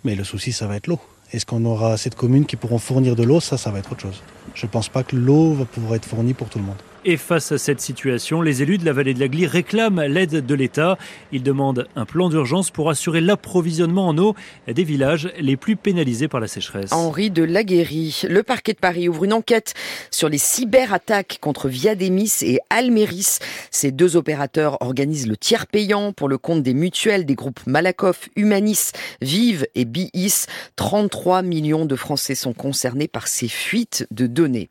Mais 0.04 0.14
le 0.14 0.24
souci, 0.24 0.52
ça 0.52 0.68
va 0.68 0.76
être 0.76 0.86
l'eau. 0.88 1.00
Est-ce 1.32 1.46
qu'on 1.46 1.66
aura 1.66 1.94
assez 1.94 2.10
de 2.10 2.16
communes 2.16 2.46
qui 2.46 2.56
pourront 2.56 2.78
fournir 2.78 3.16
de 3.16 3.24
l'eau? 3.24 3.40
Ça, 3.40 3.58
ça 3.58 3.72
va 3.72 3.80
être 3.80 3.92
autre 3.92 4.02
chose. 4.02 4.22
Je 4.54 4.66
ne 4.66 4.72
pense 4.72 4.90
pas 4.90 5.04
que 5.04 5.16
l'eau 5.16 5.54
va 5.54 5.66
pouvoir 5.66 5.96
être 5.96 6.06
fournie 6.06 6.34
pour 6.34 6.50
tout 6.50 6.60
le 6.60 6.66
monde. 6.66 6.78
Et 7.06 7.18
face 7.18 7.52
à 7.52 7.58
cette 7.58 7.82
situation, 7.82 8.42
les 8.42 8.62
élus 8.62 8.78
de 8.78 8.86
la 8.86 8.94
vallée 8.94 9.14
de 9.14 9.20
la 9.20 9.28
Glie 9.28 9.46
réclament 9.46 10.04
l'aide 10.04 10.46
de 10.46 10.56
l'État. 10.56 10.98
Ils 11.34 11.44
demandent 11.44 11.86
un 11.98 12.06
plan 12.06 12.30
d'urgence 12.30 12.72
pour 12.72 12.90
assurer 12.90 13.20
l'approvisionnement 13.20 14.08
en 14.08 14.18
eau 14.18 14.36
des 14.68 14.86
villages 14.86 15.30
les 15.38 15.58
plus 15.58 15.76
pénalisés 15.76 16.30
par 16.30 16.40
la 16.40 16.48
sécheresse. 16.48 16.94
Henri 16.94 17.30
de 17.30 17.44
Laguéry. 17.44 18.22
Le 18.30 18.42
parquet 18.42 18.72
de 18.72 18.78
Paris 18.78 19.10
ouvre 19.10 19.26
une 19.26 19.34
enquête 19.34 19.74
sur 20.12 20.30
les 20.30 20.38
cyberattaques 20.38 21.40
contre 21.42 21.68
Viademis 21.68 22.32
et 22.42 22.60
Almeris. 22.70 23.40
Ces 23.70 23.92
deux 23.92 24.16
opérateurs 24.16 24.82
organisent 24.82 25.28
le 25.28 25.36
tiers 25.36 25.68
payant 25.68 26.14
pour 26.14 26.30
le 26.30 26.38
compte 26.38 26.64
des 26.64 26.74
mutuelles 26.74 27.26
des 27.26 27.36
groupes 27.36 27.60
Malakoff, 27.68 28.30
Humanis, 28.38 28.92
Vive 29.22 29.68
et 29.76 29.84
BIS. 29.84 30.46
33 30.78 31.42
millions 31.42 31.86
de 31.86 31.98
Français 31.98 32.36
sont 32.36 32.54
concernés 32.54 33.10
par 33.10 33.28
ces 33.28 33.50
fuites 33.50 34.08
de 34.12 34.26
données. 34.26 34.70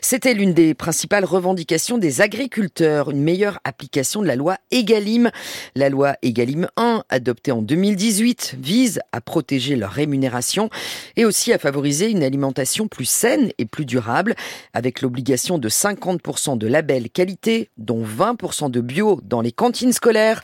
C'était 0.00 0.34
l'une 0.34 0.52
des 0.52 0.74
principales 0.74 1.24
revendications 1.24 1.71
des 1.72 2.20
agriculteurs, 2.20 3.10
une 3.10 3.22
meilleure 3.22 3.58
application 3.64 4.20
de 4.20 4.26
la 4.26 4.36
loi 4.36 4.58
Egalim. 4.70 5.30
La 5.74 5.88
loi 5.88 6.16
Egalim 6.20 6.68
1, 6.76 7.04
adoptée 7.08 7.50
en 7.50 7.62
2018, 7.62 8.56
vise 8.60 9.00
à 9.12 9.22
protéger 9.22 9.74
leur 9.74 9.90
rémunération 9.90 10.68
et 11.16 11.24
aussi 11.24 11.50
à 11.50 11.58
favoriser 11.58 12.10
une 12.10 12.22
alimentation 12.22 12.88
plus 12.88 13.06
saine 13.06 13.52
et 13.56 13.64
plus 13.64 13.86
durable, 13.86 14.34
avec 14.74 15.00
l'obligation 15.00 15.56
de 15.56 15.70
50% 15.70 16.58
de 16.58 16.66
labels 16.66 17.08
qualité, 17.08 17.70
dont 17.78 18.04
20% 18.04 18.70
de 18.70 18.82
bio 18.82 19.20
dans 19.24 19.40
les 19.40 19.52
cantines 19.52 19.94
scolaires 19.94 20.42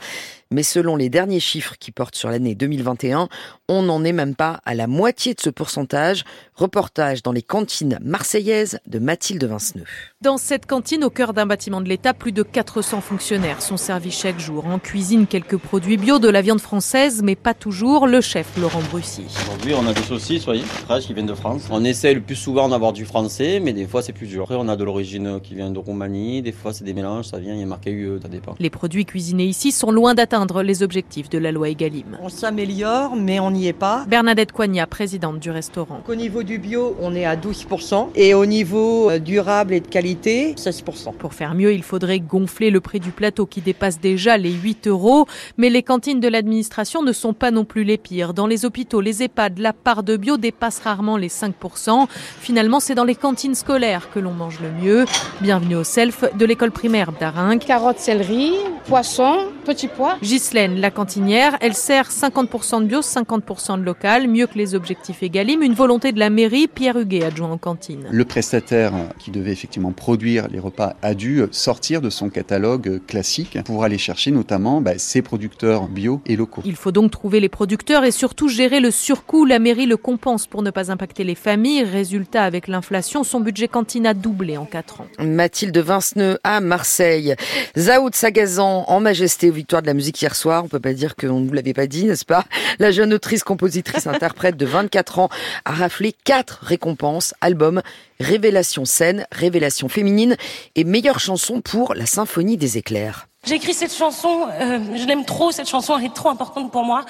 Mais 0.51 0.63
selon 0.63 0.95
les 0.95 1.09
derniers 1.09 1.39
chiffres 1.39 1.75
qui 1.79 1.91
portent 1.91 2.15
sur 2.15 2.31
l'année 2.31 2.55
2021, 2.55 3.29
on 3.67 3.83
n'en 3.83 4.03
est 4.03 4.13
même 4.13 4.33
pas 4.33 4.61
à 4.65 4.73
la 4.73 4.87
moitié 4.87 5.35
de 5.35 5.39
ce 5.39 5.51
pourcentage. 5.51 6.23
Reportage 6.55 7.21
dans 7.21 7.31
les 7.31 7.43
cantines 7.43 7.99
marseillaises 8.01 8.79
de 8.87 8.97
Mathilde 8.97 9.43
Vinceneux. 9.43 9.85
Dans 10.21 10.39
cette 10.39 10.65
cantine 10.65 11.03
au 11.03 11.11
cœur 11.11 11.33
d'un 11.33 11.45
bâtiment 11.45 11.81
de 11.81 11.87
l'État, 11.87 12.15
plus 12.15 12.31
de 12.31 12.41
400 12.41 12.99
fonctionnaires 12.99 13.61
sont 13.61 13.77
servis 13.77 14.09
chaque 14.09 14.39
jour. 14.39 14.65
En 14.65 14.79
cuisine, 14.79 15.27
quelques 15.27 15.57
produits 15.57 15.97
bio, 15.97 16.17
de 16.17 16.27
la 16.27 16.41
viande 16.41 16.61
française, 16.61 17.21
mais 17.23 17.35
pas 17.35 17.53
toujours. 17.53 18.07
Le 18.07 18.19
chef 18.19 18.57
Laurent 18.57 18.81
Brussy. 18.89 19.25
Aujourd'hui, 19.43 19.75
on 19.75 19.85
a 19.85 19.93
des 19.93 20.01
saucisses, 20.01 20.45
voyez, 20.45 20.63
fraîches 20.63 21.05
qui 21.05 21.13
viennent 21.13 21.27
de 21.27 21.35
France. 21.35 21.67
On 21.69 21.83
essaie 21.83 22.15
le 22.15 22.21
plus 22.21 22.35
souvent 22.35 22.69
d'avoir 22.69 22.91
du 22.91 23.05
français, 23.05 23.59
mais 23.59 23.73
des 23.73 23.85
fois 23.85 24.01
c'est 24.01 24.13
plus 24.13 24.25
dur. 24.25 24.41
Après, 24.45 24.55
on 24.55 24.67
a 24.67 24.75
de 24.75 24.83
l'origine 24.83 25.39
qui 25.41 25.53
vient 25.53 25.69
de 25.69 25.77
Roumanie, 25.77 26.41
des 26.41 26.53
fois 26.53 26.73
c'est 26.73 26.83
des 26.83 26.95
mélanges, 26.95 27.25
ça 27.25 27.37
vient, 27.37 27.53
il 27.53 27.59
y 27.59 27.63
a 27.63 27.67
marqué 27.67 27.91
UE, 27.91 28.19
ça 28.19 28.29
dépend. 28.29 28.55
Les 28.57 28.71
produits 28.71 29.05
cuisinés 29.05 29.45
ici 29.45 29.71
sont 29.71 29.91
loin 29.91 30.15
d'atteindre 30.15 30.38
les 30.63 30.83
objectifs 30.83 31.29
de 31.29 31.37
la 31.37 31.51
loi 31.51 31.69
Egalim. 31.69 32.17
On 32.21 32.29
s'améliore, 32.29 33.15
mais 33.15 33.39
on 33.39 33.51
n'y 33.51 33.67
est 33.67 33.73
pas. 33.73 34.05
Bernadette 34.07 34.51
Coignat, 34.51 34.87
présidente 34.87 35.39
du 35.39 35.51
restaurant. 35.51 36.01
Au 36.07 36.15
niveau 36.15 36.43
du 36.43 36.57
bio, 36.57 36.95
on 37.01 37.13
est 37.15 37.25
à 37.25 37.35
12%, 37.35 38.09
et 38.15 38.33
au 38.33 38.45
niveau 38.45 39.09
euh, 39.09 39.19
durable 39.19 39.73
et 39.73 39.79
de 39.79 39.87
qualité, 39.87 40.53
16%. 40.57 41.13
Pour 41.13 41.33
faire 41.33 41.55
mieux, 41.55 41.73
il 41.73 41.83
faudrait 41.83 42.19
gonfler 42.19 42.71
le 42.71 42.79
prix 42.79 42.99
du 42.99 43.11
plateau 43.11 43.45
qui 43.45 43.61
dépasse 43.61 43.99
déjà 43.99 44.37
les 44.37 44.51
8 44.51 44.87
euros, 44.87 45.25
mais 45.57 45.69
les 45.69 45.83
cantines 45.83 46.19
de 46.19 46.27
l'administration 46.27 47.03
ne 47.03 47.11
sont 47.11 47.33
pas 47.33 47.51
non 47.51 47.65
plus 47.65 47.83
les 47.83 47.97
pires. 47.97 48.33
Dans 48.33 48.47
les 48.47 48.65
hôpitaux, 48.65 49.01
les 49.01 49.23
EHPAD, 49.23 49.59
la 49.59 49.73
part 49.73 50.03
de 50.03 50.15
bio 50.17 50.37
dépasse 50.37 50.79
rarement 50.79 51.17
les 51.17 51.29
5%. 51.29 52.07
Finalement, 52.39 52.79
c'est 52.79 52.95
dans 52.95 53.03
les 53.03 53.15
cantines 53.15 53.55
scolaires 53.55 54.09
que 54.11 54.19
l'on 54.19 54.33
mange 54.33 54.59
le 54.61 54.71
mieux. 54.71 55.05
Bienvenue 55.41 55.75
au 55.75 55.83
self 55.83 56.23
de 56.35 56.45
l'école 56.45 56.71
primaire 56.71 57.11
d'Aringue. 57.11 57.59
Carottes, 57.59 57.99
céleri, 57.99 58.53
poisson, 58.85 59.47
petits 59.65 59.87
pois. 59.87 60.17
Ghislaine, 60.29 60.79
la 60.79 60.91
cantinière, 60.91 61.57
elle 61.59 61.73
sert 61.73 62.11
50% 62.11 62.83
de 62.83 62.85
bio, 62.85 62.99
50% 62.99 63.79
de 63.79 63.83
local, 63.83 64.27
mieux 64.27 64.45
que 64.45 64.59
les 64.59 64.75
objectifs 64.75 65.23
Egalim. 65.23 65.63
Une 65.63 65.73
volonté 65.73 66.11
de 66.11 66.19
la 66.19 66.29
mairie, 66.29 66.67
Pierre 66.67 66.99
Huguet, 66.99 67.23
adjoint 67.23 67.49
en 67.49 67.57
cantine. 67.57 68.05
Le 68.11 68.25
prestataire 68.25 68.93
qui 69.17 69.31
devait 69.31 69.51
effectivement 69.51 69.91
produire 69.91 70.47
les 70.47 70.59
repas 70.59 70.93
a 71.01 71.15
dû 71.15 71.41
sortir 71.49 71.99
de 71.99 72.11
son 72.11 72.29
catalogue 72.29 73.01
classique 73.07 73.57
pour 73.65 73.83
aller 73.83 73.97
chercher 73.97 74.29
notamment 74.29 74.81
bah, 74.81 74.99
ses 74.99 75.23
producteurs 75.23 75.87
bio 75.87 76.21
et 76.27 76.35
locaux. 76.35 76.61
Il 76.63 76.75
faut 76.75 76.91
donc 76.91 77.09
trouver 77.09 77.39
les 77.39 77.49
producteurs 77.49 78.03
et 78.03 78.11
surtout 78.11 78.49
gérer 78.49 78.81
le 78.81 78.91
surcoût. 78.91 79.45
La 79.45 79.57
mairie 79.57 79.87
le 79.87 79.97
compense 79.97 80.45
pour 80.45 80.61
ne 80.61 80.69
pas 80.69 80.91
impacter 80.91 81.23
les 81.23 81.33
familles. 81.33 81.83
Résultat, 81.83 82.43
avec 82.43 82.67
l'inflation, 82.67 83.23
son 83.23 83.39
budget 83.39 83.67
cantine 83.67 84.05
a 84.05 84.13
doublé 84.13 84.57
en 84.57 84.65
4 84.65 85.01
ans. 85.01 85.07
Mathilde 85.17 85.79
Vinceneux 85.79 86.37
à 86.43 86.59
Marseille. 86.59 87.33
Zaoud 87.75 88.13
Sagazan 88.13 88.85
en 88.87 88.99
majesté 88.99 89.49
aux 89.49 89.53
victoires 89.53 89.81
de 89.81 89.87
la 89.87 89.95
musique 89.95 90.18
hier 90.21 90.35
soir. 90.35 90.63
On 90.63 90.67
peut 90.67 90.79
pas 90.79 90.93
dire 90.93 91.15
qu'on 91.15 91.39
ne 91.39 91.47
vous 91.47 91.53
l'avait 91.53 91.73
pas 91.73 91.87
dit, 91.87 92.05
n'est-ce 92.05 92.25
pas? 92.25 92.45
La 92.79 92.91
jeune 92.91 93.13
autrice, 93.13 93.43
compositrice, 93.43 94.07
interprète 94.07 94.57
de 94.57 94.65
24 94.65 95.19
ans 95.19 95.29
a 95.65 95.71
raflé 95.71 96.13
quatre 96.23 96.59
récompenses, 96.63 97.33
album, 97.41 97.81
révélation 98.19 98.85
scène, 98.85 99.25
révélation 99.31 99.89
féminine 99.89 100.35
et 100.75 100.83
meilleure 100.83 101.19
chanson 101.19 101.61
pour 101.61 101.93
la 101.93 102.05
symphonie 102.05 102.57
des 102.57 102.77
éclairs. 102.77 103.27
J'ai 103.45 103.55
écrit 103.55 103.73
cette 103.73 103.93
chanson, 103.93 104.47
euh, 104.59 104.79
je 104.95 105.05
l'aime 105.05 105.23
trop, 105.23 105.51
cette 105.51 105.69
chanson 105.69 105.97
elle 105.97 106.05
est 106.05 106.13
trop 106.13 106.29
importante 106.29 106.71
pour 106.71 106.83
moi. 106.83 107.05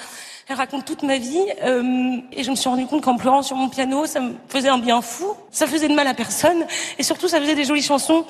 Elle 0.48 0.56
raconte 0.56 0.84
toute 0.84 1.02
ma 1.02 1.18
vie 1.18 1.44
euh, 1.62 2.18
et 2.32 2.44
je 2.44 2.50
me 2.50 2.56
suis 2.56 2.68
rendu 2.68 2.86
compte 2.86 3.02
qu'en 3.02 3.16
pleurant 3.16 3.42
sur 3.42 3.56
mon 3.56 3.68
piano, 3.68 4.06
ça 4.06 4.20
me 4.20 4.34
faisait 4.48 4.68
un 4.68 4.78
bien 4.78 5.02
fou, 5.02 5.34
ça 5.50 5.66
faisait 5.66 5.88
de 5.88 5.94
mal 5.94 6.06
à 6.06 6.14
personne 6.14 6.66
et 6.98 7.02
surtout 7.02 7.28
ça 7.28 7.40
faisait 7.40 7.56
des 7.56 7.64
jolies 7.64 7.82
chansons. 7.82 8.24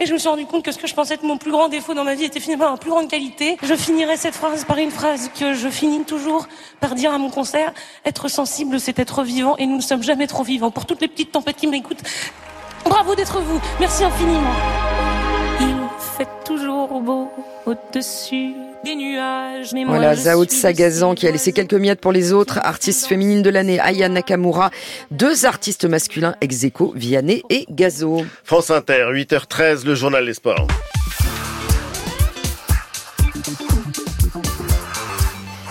Et 0.00 0.06
je 0.06 0.12
me 0.12 0.18
suis 0.18 0.28
rendu 0.28 0.46
compte 0.46 0.64
que 0.64 0.70
ce 0.70 0.78
que 0.78 0.86
je 0.86 0.94
pensais 0.94 1.14
être 1.14 1.24
mon 1.24 1.38
plus 1.38 1.50
grand 1.50 1.68
défaut 1.68 1.92
dans 1.92 2.04
ma 2.04 2.14
vie 2.14 2.24
était 2.24 2.38
finalement 2.38 2.70
ma 2.70 2.76
plus 2.76 2.90
grande 2.90 3.08
qualité. 3.08 3.56
Je 3.64 3.74
finirai 3.74 4.16
cette 4.16 4.34
phrase 4.34 4.64
par 4.64 4.78
une 4.78 4.92
phrase 4.92 5.28
que 5.36 5.54
je 5.54 5.68
finis 5.68 6.04
toujours 6.04 6.46
par 6.78 6.94
dire 6.94 7.12
à 7.12 7.18
mon 7.18 7.30
concert. 7.30 7.72
Être 8.04 8.28
sensible, 8.28 8.78
c'est 8.78 8.96
être 9.00 9.24
vivant 9.24 9.56
et 9.56 9.66
nous 9.66 9.76
ne 9.76 9.82
sommes 9.82 10.04
jamais 10.04 10.28
trop 10.28 10.44
vivants. 10.44 10.70
Pour 10.70 10.86
toutes 10.86 11.00
les 11.00 11.08
petites 11.08 11.32
tempêtes 11.32 11.56
qui 11.56 11.66
m'écoutent, 11.66 12.02
bravo 12.84 13.16
d'être 13.16 13.40
vous. 13.40 13.60
Merci 13.80 14.04
infiniment. 14.04 14.54
Il 15.60 15.74
fait 16.16 16.28
toujours 16.44 17.00
beau 17.00 17.28
au-dessus 17.66 18.54
des 18.84 18.94
nuages. 18.94 19.72
Mais 19.72 19.84
voilà, 19.84 20.14
Zaoud 20.14 20.50
Sagazan 20.50 21.14
qui 21.14 21.26
a 21.26 21.30
laissé 21.30 21.52
quelques 21.52 21.74
miettes 21.74 22.00
pour 22.00 22.12
les 22.12 22.32
autres. 22.32 22.58
Artistes 22.62 23.06
féminines 23.06 23.42
de 23.42 23.50
l'année, 23.50 23.80
Aya 23.80 24.08
Nakamura. 24.08 24.70
Deux 25.10 25.46
artistes 25.46 25.84
masculins, 25.84 26.34
Execo, 26.40 26.92
Vianney 26.94 27.42
et 27.50 27.66
Gazo. 27.70 28.24
France 28.44 28.70
Inter, 28.70 29.06
8h13, 29.12 29.84
le 29.84 29.94
journal 29.94 30.24
des 30.24 30.34
sports. 30.34 30.66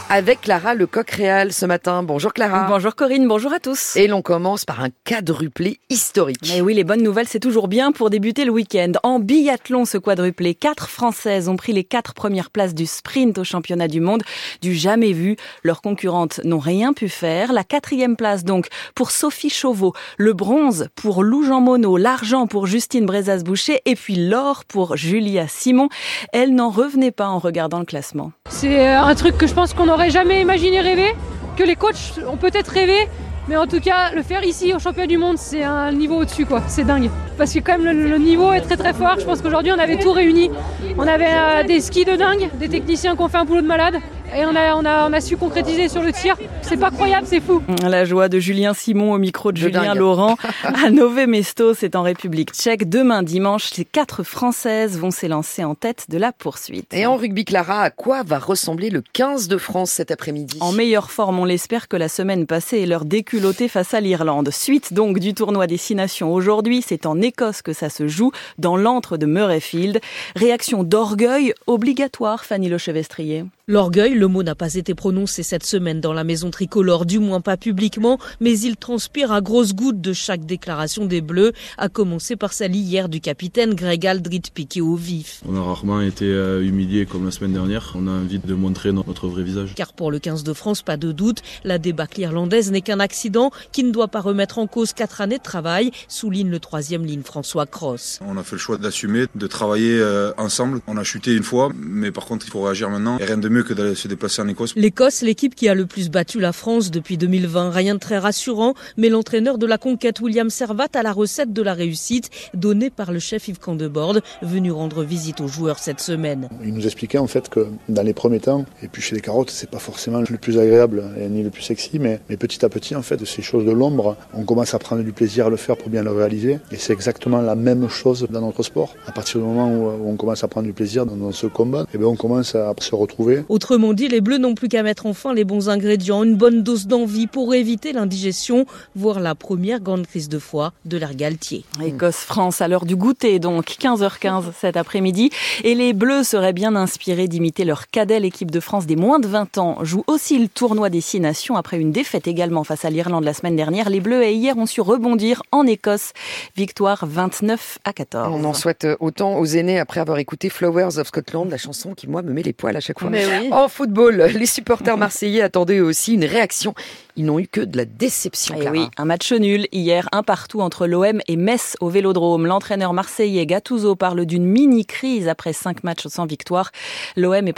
Avec 0.09 0.41
Clara 0.41 0.73
Lecoq-Réal 0.73 1.51
ce 1.51 1.65
matin. 1.65 2.01
Bonjour 2.01 2.33
Clara. 2.33 2.67
Bonjour 2.69 2.95
Corinne, 2.95 3.27
bonjour 3.27 3.51
à 3.51 3.59
tous. 3.59 3.95
Et 3.97 4.07
l'on 4.07 4.21
commence 4.21 4.63
par 4.63 4.81
un 4.81 4.89
quadruplé 5.03 5.79
historique. 5.89 6.55
Et 6.55 6.61
oui, 6.61 6.73
les 6.73 6.83
bonnes 6.83 7.03
nouvelles, 7.03 7.27
c'est 7.27 7.39
toujours 7.39 7.67
bien 7.67 7.91
pour 7.91 8.09
débuter 8.09 8.45
le 8.45 8.51
week-end. 8.51 8.93
En 9.03 9.19
biathlon, 9.19 9.85
ce 9.85 9.97
quadruplé, 9.97 10.55
quatre 10.55 10.87
Françaises 10.87 11.49
ont 11.49 11.57
pris 11.57 11.73
les 11.73 11.83
quatre 11.83 12.13
premières 12.13 12.51
places 12.51 12.73
du 12.73 12.85
sprint 12.85 13.37
au 13.37 13.43
championnat 13.43 13.87
du 13.87 13.99
monde. 13.99 14.23
Du 14.61 14.75
jamais 14.75 15.11
vu, 15.11 15.35
leurs 15.63 15.81
concurrentes 15.81 16.39
n'ont 16.45 16.59
rien 16.59 16.93
pu 16.93 17.09
faire. 17.09 17.51
La 17.51 17.63
quatrième 17.63 18.15
place 18.15 18.45
donc 18.45 18.67
pour 18.95 19.11
Sophie 19.11 19.49
Chauveau, 19.49 19.93
le 20.17 20.33
bronze 20.33 20.87
pour 20.95 21.23
Lou 21.23 21.43
Jean 21.43 21.59
Monod, 21.59 21.99
l'argent 21.99 22.47
pour 22.47 22.65
Justine 22.65 23.05
Brezas-Boucher 23.05 23.81
et 23.85 23.95
puis 23.95 24.15
l'or 24.15 24.63
pour 24.65 24.95
Julia 24.95 25.47
Simon. 25.47 25.89
Elle 26.31 26.55
n'en 26.55 26.69
revenait 26.69 27.11
pas 27.11 27.27
en 27.27 27.39
regardant 27.39 27.79
le 27.79 27.85
classement. 27.85 28.31
C'est 28.49 28.87
un 28.87 29.13
truc 29.15 29.37
que 29.37 29.47
je 29.47 29.53
pense 29.53 29.73
qu'on 29.73 29.96
n'aurait 29.97 30.11
jamais 30.11 30.41
imaginé 30.41 30.79
rêver, 30.79 31.15
que 31.55 31.63
les 31.63 31.75
coachs 31.75 32.19
ont 32.27 32.37
peut-être 32.37 32.67
rêvé, 32.67 33.09
mais 33.47 33.57
en 33.57 33.65
tout 33.65 33.79
cas, 33.79 34.11
le 34.13 34.21
faire 34.21 34.43
ici 34.43 34.71
au 34.75 34.77
championnat 34.77 35.07
du 35.07 35.17
monde, 35.17 35.39
c'est 35.39 35.63
un 35.63 35.91
niveau 35.91 36.17
au-dessus, 36.17 36.45
quoi. 36.45 36.61
C'est 36.67 36.83
dingue. 36.83 37.09
Parce 37.35 37.51
que 37.51 37.59
quand 37.59 37.79
même, 37.79 37.97
le, 37.97 38.07
le, 38.07 38.17
niveau 38.19 38.53
est 38.53 38.61
très 38.61 38.77
très 38.77 38.93
fort. 38.93 39.15
Je 39.19 39.25
pense 39.25 39.41
qu'aujourd'hui, 39.41 39.71
on 39.71 39.79
avait 39.79 39.97
tout 39.97 40.11
réuni. 40.11 40.51
On 40.99 41.07
avait 41.07 41.33
euh, 41.33 41.63
des 41.63 41.81
skis 41.81 42.05
de 42.05 42.15
dingue, 42.15 42.47
des 42.59 42.69
techniciens 42.69 43.15
qui 43.15 43.23
ont 43.23 43.27
fait 43.27 43.37
un 43.37 43.45
boulot 43.45 43.61
de 43.61 43.67
malade. 43.67 43.95
Et 44.35 44.45
on 44.45 44.55
a, 44.55 44.75
on 44.75 44.85
a, 44.85 45.09
on 45.09 45.13
a 45.13 45.21
su 45.21 45.37
concrétiser 45.37 45.87
sur 45.89 46.01
le 46.03 46.11
tir. 46.11 46.37
C'est 46.61 46.77
pas 46.77 46.91
croyable, 46.91 47.25
c'est 47.25 47.39
fou. 47.39 47.61
La 47.81 48.05
joie 48.05 48.29
de 48.29 48.39
Julien 48.39 48.73
Simon 48.73 49.13
au 49.13 49.17
micro 49.17 49.51
de, 49.51 49.57
de 49.57 49.61
Julien 49.61 49.81
dingue. 49.81 49.97
Laurent 49.97 50.37
à 50.63 50.89
Nové 50.91 51.27
Mesto, 51.27 51.73
c'est 51.73 51.95
en 51.95 52.03
République 52.03 52.51
tchèque. 52.51 52.89
Demain 52.89 53.23
dimanche, 53.23 53.75
les 53.77 53.85
quatre 53.85 54.23
Françaises 54.23 54.97
vont 54.99 55.11
s'élancer 55.11 55.63
en 55.63 55.75
tête 55.75 56.05
de 56.09 56.17
la 56.17 56.31
poursuite. 56.31 56.93
Et 56.93 57.05
en 57.05 57.15
rugby, 57.15 57.45
Clara, 57.45 57.81
à 57.81 57.89
quoi 57.89 58.23
va 58.23 58.37
ressembler 58.37 58.89
le 58.89 59.01
15 59.13 59.47
de 59.47 59.57
France 59.57 59.91
cet 59.91 60.11
après-midi? 60.11 60.57
En 60.59 60.71
meilleure 60.71 61.09
forme, 61.09 61.39
on 61.39 61.45
l'espère 61.45 61.87
que 61.87 61.97
la 61.97 62.09
semaine 62.09 62.45
passée 62.45 62.81
est 62.81 62.85
leur 62.85 63.05
déculotté 63.05 63.67
face 63.67 63.93
à 63.93 64.01
l'Irlande. 64.01 64.49
Suite 64.51 64.93
donc 64.93 65.19
du 65.19 65.33
tournoi 65.33 65.67
des 65.67 65.77
Six 65.77 65.95
Nations 65.95 66.33
aujourd'hui, 66.33 66.83
c'est 66.85 67.05
en 67.05 67.21
Écosse 67.21 67.61
que 67.61 67.73
ça 67.73 67.89
se 67.89 68.07
joue, 68.07 68.31
dans 68.57 68.77
l'antre 68.77 69.17
de 69.17 69.25
Murrayfield. 69.25 69.99
Réaction 70.35 70.83
d'orgueil 70.83 71.53
obligatoire, 71.65 72.45
Fanny 72.45 72.69
Lechevestrier. 72.69 73.45
L'orgueil, 73.69 74.13
le 74.13 74.27
mot 74.27 74.43
n'a 74.43 74.55
pas 74.55 74.75
été 74.75 74.95
prononcé 74.95 75.43
cette 75.43 75.65
semaine 75.65 75.99
dans 75.99 76.13
la 76.13 76.23
maison 76.23 76.49
tricolore, 76.51 77.05
du 77.05 77.19
moins 77.19 77.41
pas 77.41 77.57
publiquement, 77.57 78.17
mais 78.39 78.57
il 78.57 78.77
transpire 78.77 79.33
à 79.33 79.41
grosses 79.41 79.75
gouttes 79.75 79.99
de 79.99 80.13
chaque 80.13 80.45
déclaration 80.45 81.05
des 81.05 81.19
Bleus, 81.19 81.51
à 81.77 81.89
commencer 81.89 82.37
par 82.37 82.53
celle 82.53 82.73
hier 82.77 83.09
du 83.09 83.19
capitaine 83.19 83.73
Greg 83.73 84.07
Aldrit 84.07 84.43
piqué 84.53 84.79
au 84.79 84.95
vif. 84.95 85.41
On 85.45 85.57
a 85.57 85.61
rarement 85.61 85.99
été 85.99 86.25
humilié 86.61 87.05
comme 87.05 87.25
la 87.25 87.31
semaine 87.31 87.51
dernière, 87.51 87.91
on 87.95 88.07
a 88.07 88.11
envie 88.11 88.39
de 88.39 88.53
montrer 88.53 88.93
notre 88.93 89.27
vrai 89.27 89.43
visage. 89.43 89.73
Car 89.75 89.91
pour 89.91 90.11
le 90.11 90.19
15 90.19 90.45
de 90.45 90.53
France, 90.53 90.81
pas 90.81 90.95
de 90.95 91.11
doute, 91.11 91.41
la 91.65 91.77
débâcle 91.77 92.21
irlandaise 92.21 92.71
n'est 92.71 92.79
qu'un 92.79 93.01
accident 93.01 93.51
qui 93.73 93.83
ne 93.83 93.91
doit 93.91 94.07
pas 94.07 94.21
remettre 94.21 94.59
en 94.59 94.67
cause 94.67 94.93
quatre 94.93 95.19
années 95.19 95.39
de 95.39 95.43
travail, 95.43 95.91
souligne 96.07 96.49
le 96.49 96.61
troisième 96.61 97.03
ligne 97.03 97.23
François 97.23 97.65
Cross. 97.65 98.21
On 98.25 98.37
a 98.37 98.43
fait 98.43 98.55
le 98.55 98.59
choix 98.59 98.77
d'assumer, 98.77 99.25
de 99.35 99.47
travailler 99.47 100.01
ensemble. 100.37 100.79
On 100.87 100.95
a 100.95 101.03
chuté 101.03 101.35
une 101.35 101.43
fois, 101.43 101.73
mais 101.75 102.13
par 102.13 102.27
contre 102.27 102.45
il 102.47 102.49
faut 102.49 102.61
réagir 102.61 102.89
maintenant. 102.89 103.17
Et 103.19 103.25
rien 103.25 103.37
de 103.37 103.49
mieux 103.49 103.56
que 103.63 103.73
d'aller 103.73 103.95
se 103.95 104.07
déplacer 104.07 104.41
en 104.41 104.47
Écosse. 104.47 104.73
L'Écosse, 104.75 105.21
l'équipe 105.21 105.55
qui 105.55 105.69
a 105.69 105.73
le 105.73 105.85
plus 105.85 106.09
battu 106.09 106.39
la 106.39 106.53
France 106.53 106.91
depuis 106.91 107.17
2020. 107.17 107.69
Rien 107.71 107.95
de 107.95 107.99
très 107.99 108.17
rassurant, 108.17 108.73
mais 108.97 109.09
l'entraîneur 109.09 109.57
de 109.57 109.65
la 109.65 109.77
conquête, 109.77 110.19
William 110.21 110.49
Servat, 110.49 110.87
a 110.93 111.03
la 111.03 111.11
recette 111.11 111.53
de 111.53 111.61
la 111.61 111.73
réussite 111.73 112.29
donnée 112.53 112.89
par 112.89 113.11
le 113.11 113.19
chef 113.19 113.47
Yves 113.47 113.59
Candebord, 113.59 114.19
venu 114.41 114.71
rendre 114.71 115.03
visite 115.03 115.41
aux 115.41 115.47
joueurs 115.47 115.79
cette 115.79 115.99
semaine. 115.99 116.49
Il 116.63 116.73
nous 116.73 116.85
expliquait 116.85 117.17
en 117.17 117.27
fait 117.27 117.49
que 117.49 117.67
dans 117.89 118.03
les 118.03 118.13
premiers 118.13 118.39
temps, 118.39 118.65
et 118.81 118.87
puis 118.87 119.01
chez 119.01 119.15
les 119.15 119.21
carottes, 119.21 119.51
c'est 119.51 119.69
pas 119.69 119.79
forcément 119.79 120.21
le 120.27 120.37
plus 120.37 120.57
agréable 120.57 121.03
ni 121.29 121.43
le 121.43 121.49
plus 121.49 121.63
sexy, 121.63 121.99
mais, 121.99 122.19
mais 122.29 122.37
petit 122.37 122.63
à 122.65 122.69
petit, 122.69 122.95
en 122.95 123.01
fait, 123.01 123.23
ces 123.25 123.41
choses 123.41 123.65
de 123.65 123.71
l'ombre, 123.71 124.17
on 124.33 124.43
commence 124.43 124.73
à 124.73 124.79
prendre 124.79 125.03
du 125.03 125.11
plaisir 125.11 125.47
à 125.47 125.49
le 125.49 125.57
faire 125.57 125.77
pour 125.77 125.89
bien 125.89 126.03
le 126.03 126.11
réaliser. 126.11 126.59
Et 126.71 126.77
c'est 126.77 126.93
exactement 126.93 127.41
la 127.41 127.55
même 127.55 127.89
chose 127.89 128.27
dans 128.29 128.41
notre 128.41 128.63
sport. 128.63 128.93
À 129.05 129.11
partir 129.11 129.39
du 129.39 129.45
moment 129.45 129.69
où 129.69 130.09
on 130.09 130.15
commence 130.15 130.43
à 130.43 130.47
prendre 130.47 130.67
du 130.67 130.73
plaisir 130.73 131.05
dans, 131.05 131.15
dans 131.15 131.31
ce 131.31 131.47
combat, 131.47 131.85
et 131.93 131.97
bien 131.97 132.07
on 132.07 132.15
commence 132.15 132.55
à 132.55 132.73
se 132.79 132.95
retrouver. 132.95 133.43
Autrement 133.49 133.93
dit, 133.93 134.07
les 134.07 134.21
Bleus 134.21 134.37
n'ont 134.37 134.55
plus 134.55 134.67
qu'à 134.67 134.83
mettre 134.83 135.05
enfin 135.05 135.33
les 135.33 135.43
bons 135.43 135.69
ingrédients, 135.69 136.23
une 136.23 136.35
bonne 136.35 136.63
dose 136.63 136.87
d'envie 136.87 137.27
pour 137.27 137.53
éviter 137.53 137.93
l'indigestion, 137.93 138.65
voire 138.95 139.19
la 139.19 139.35
première 139.35 139.79
grande 139.79 140.05
crise 140.05 140.29
de 140.29 140.39
foie 140.39 140.73
de 140.85 140.97
l'air 140.97 141.15
Galtier. 141.15 141.63
Écosse-France 141.83 142.61
à 142.61 142.67
l'heure 142.67 142.85
du 142.85 142.95
goûter, 142.95 143.39
donc 143.39 143.77
15h15 143.79 144.45
cet 144.59 144.77
après-midi. 144.77 145.29
Et 145.63 145.75
les 145.75 145.93
Bleus 145.93 146.23
seraient 146.23 146.53
bien 146.53 146.75
inspirés 146.75 147.27
d'imiter 147.27 147.63
leur 147.63 147.87
cadet. 147.87 148.19
L'équipe 148.19 148.51
de 148.51 148.59
France 148.59 148.85
des 148.85 148.95
moins 148.95 149.19
de 149.19 149.27
20 149.27 149.57
ans 149.57 149.77
joue 149.83 150.03
aussi 150.07 150.37
le 150.39 150.47
tournoi 150.47 150.89
des 150.89 151.01
Six 151.01 151.19
Nations 151.19 151.55
après 151.55 151.79
une 151.79 151.91
défaite 151.91 152.27
également 152.27 152.63
face 152.63 152.85
à 152.85 152.89
l'Irlande 152.89 153.23
la 153.23 153.33
semaine 153.33 153.55
dernière. 153.55 153.89
Les 153.89 153.99
Bleus 153.99 154.23
et 154.23 154.33
hier 154.33 154.57
ont 154.57 154.65
su 154.65 154.81
rebondir 154.81 155.41
en 155.51 155.65
Écosse. 155.65 156.11
Victoire 156.55 157.05
29 157.05 157.79
à 157.85 157.93
14. 157.93 158.33
On 158.33 158.43
en 158.43 158.53
souhaite 158.53 158.87
autant 158.99 159.37
aux 159.39 159.45
aînés 159.45 159.79
après 159.79 159.99
avoir 159.99 160.17
écouté 160.17 160.49
Flowers 160.49 160.97
of 160.97 161.07
Scotland, 161.07 161.49
la 161.49 161.57
chanson 161.57 161.93
qui 161.93 162.07
moi 162.07 162.21
me 162.21 162.33
met 162.33 162.43
les 162.43 162.53
poils 162.53 162.75
à 162.75 162.79
chaque 162.79 162.99
fois. 162.99 163.09
Mais 163.09 163.25
oui. 163.25 163.36
En 163.51 163.67
football, 163.67 164.31
les 164.35 164.45
supporters 164.45 164.97
marseillais 164.97 165.41
attendaient 165.41 165.79
aussi 165.79 166.13
une 166.13 166.25
réaction. 166.25 166.73
Ils 167.17 167.25
n'ont 167.25 167.39
eu 167.39 167.47
que 167.47 167.61
de 167.61 167.77
la 167.77 167.85
déception. 167.85 168.55
Et 168.55 168.59
Clara. 168.59 168.77
oui, 168.77 168.87
un 168.95 169.05
match 169.05 169.31
nul 169.33 169.67
hier, 169.71 170.07
un 170.11 170.21
partout 170.21 170.61
entre 170.61 170.85
l'OM 170.85 171.19
et 171.27 171.35
Metz 171.35 171.75
au 171.81 171.89
Vélodrome. 171.89 172.45
L'entraîneur 172.45 172.93
marseillais 172.93 173.47
Gattuso 173.47 173.95
parle 173.95 174.25
d'une 174.25 174.45
mini-crise 174.45 175.27
après 175.27 175.51
cinq 175.51 175.83
matchs 175.83 176.05
sans 176.07 176.27
victoire. 176.27 176.71
L'OM 177.15 177.47
est 177.47 177.55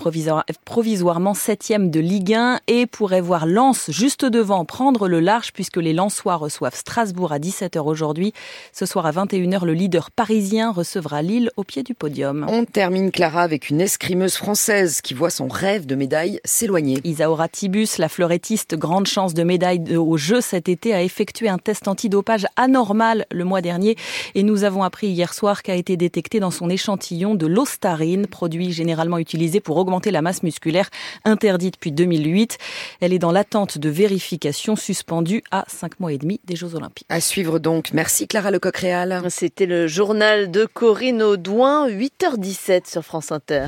provisoirement 0.63 1.33
septième 1.33 1.91
de 1.91 1.99
Ligue 1.99 2.35
1 2.35 2.61
et 2.67 2.85
pourrait 2.85 3.19
voir 3.19 3.45
Lens 3.45 3.91
juste 3.91 4.23
devant 4.23 4.63
prendre 4.63 5.09
le 5.09 5.19
large 5.19 5.51
puisque 5.51 5.77
les 5.77 5.91
Lensois 5.91 6.37
reçoivent 6.37 6.75
Strasbourg 6.75 7.33
à 7.33 7.39
17h 7.39 7.79
aujourd'hui. 7.79 8.31
Ce 8.71 8.85
soir 8.85 9.05
à 9.05 9.11
21h, 9.11 9.65
le 9.65 9.73
leader 9.73 10.09
parisien 10.09 10.71
recevra 10.71 11.21
Lille 11.21 11.51
au 11.57 11.65
pied 11.65 11.83
du 11.83 11.93
podium. 11.93 12.45
On 12.47 12.63
termine 12.63 13.11
Clara 13.11 13.41
avec 13.41 13.69
une 13.69 13.81
escrimeuse 13.81 14.35
française 14.35 15.01
qui 15.01 15.13
voit 15.13 15.29
son 15.29 15.49
rêve 15.49 15.68
de 15.77 15.95
médaille 15.95 16.39
s'éloigner. 16.43 16.99
Isaora 17.03 17.47
Tibus, 17.47 17.99
la 17.99 18.09
fleurettiste, 18.09 18.75
grande 18.75 19.05
chance 19.05 19.35
de 19.35 19.43
médaille 19.43 19.95
aux 19.95 20.17
Jeux 20.17 20.41
cet 20.41 20.67
été, 20.67 20.93
a 20.95 21.03
effectué 21.03 21.47
un 21.47 21.59
test 21.59 21.87
antidopage 21.87 22.47
anormal 22.55 23.27
le 23.31 23.43
mois 23.43 23.61
dernier 23.61 23.95
et 24.33 24.41
nous 24.41 24.63
avons 24.63 24.83
appris 24.83 25.07
hier 25.07 25.33
soir 25.33 25.61
qu'a 25.61 25.75
été 25.75 25.95
détecté 25.95 26.39
dans 26.39 26.49
son 26.49 26.69
échantillon 26.69 27.35
de 27.35 27.45
l'ostarine, 27.45 28.25
produit 28.25 28.71
généralement 28.71 29.19
utilisé 29.19 29.59
pour 29.59 29.77
augmenter 29.77 30.09
la 30.09 30.23
masse 30.23 30.41
musculaire, 30.41 30.89
interdit 31.23 31.69
depuis 31.69 31.91
2008. 31.91 32.57
Elle 32.99 33.13
est 33.13 33.19
dans 33.19 33.31
l'attente 33.31 33.77
de 33.77 33.89
vérification 33.89 34.75
suspendue 34.75 35.43
à 35.51 35.65
5 35.67 35.99
mois 35.99 36.13
et 36.13 36.17
demi 36.17 36.39
des 36.45 36.55
Jeux 36.55 36.73
Olympiques. 36.73 37.05
À 37.09 37.21
suivre 37.21 37.59
donc. 37.59 37.93
Merci 37.93 38.27
Clara 38.27 38.49
Lecoq-Réal. 38.49 39.21
C'était 39.29 39.67
le 39.67 39.87
journal 39.87 40.49
de 40.49 40.65
Corinne 40.65 41.21
Audouin, 41.21 41.87
8h17 41.87 42.89
sur 42.89 43.03
France 43.03 43.31
Inter. 43.31 43.67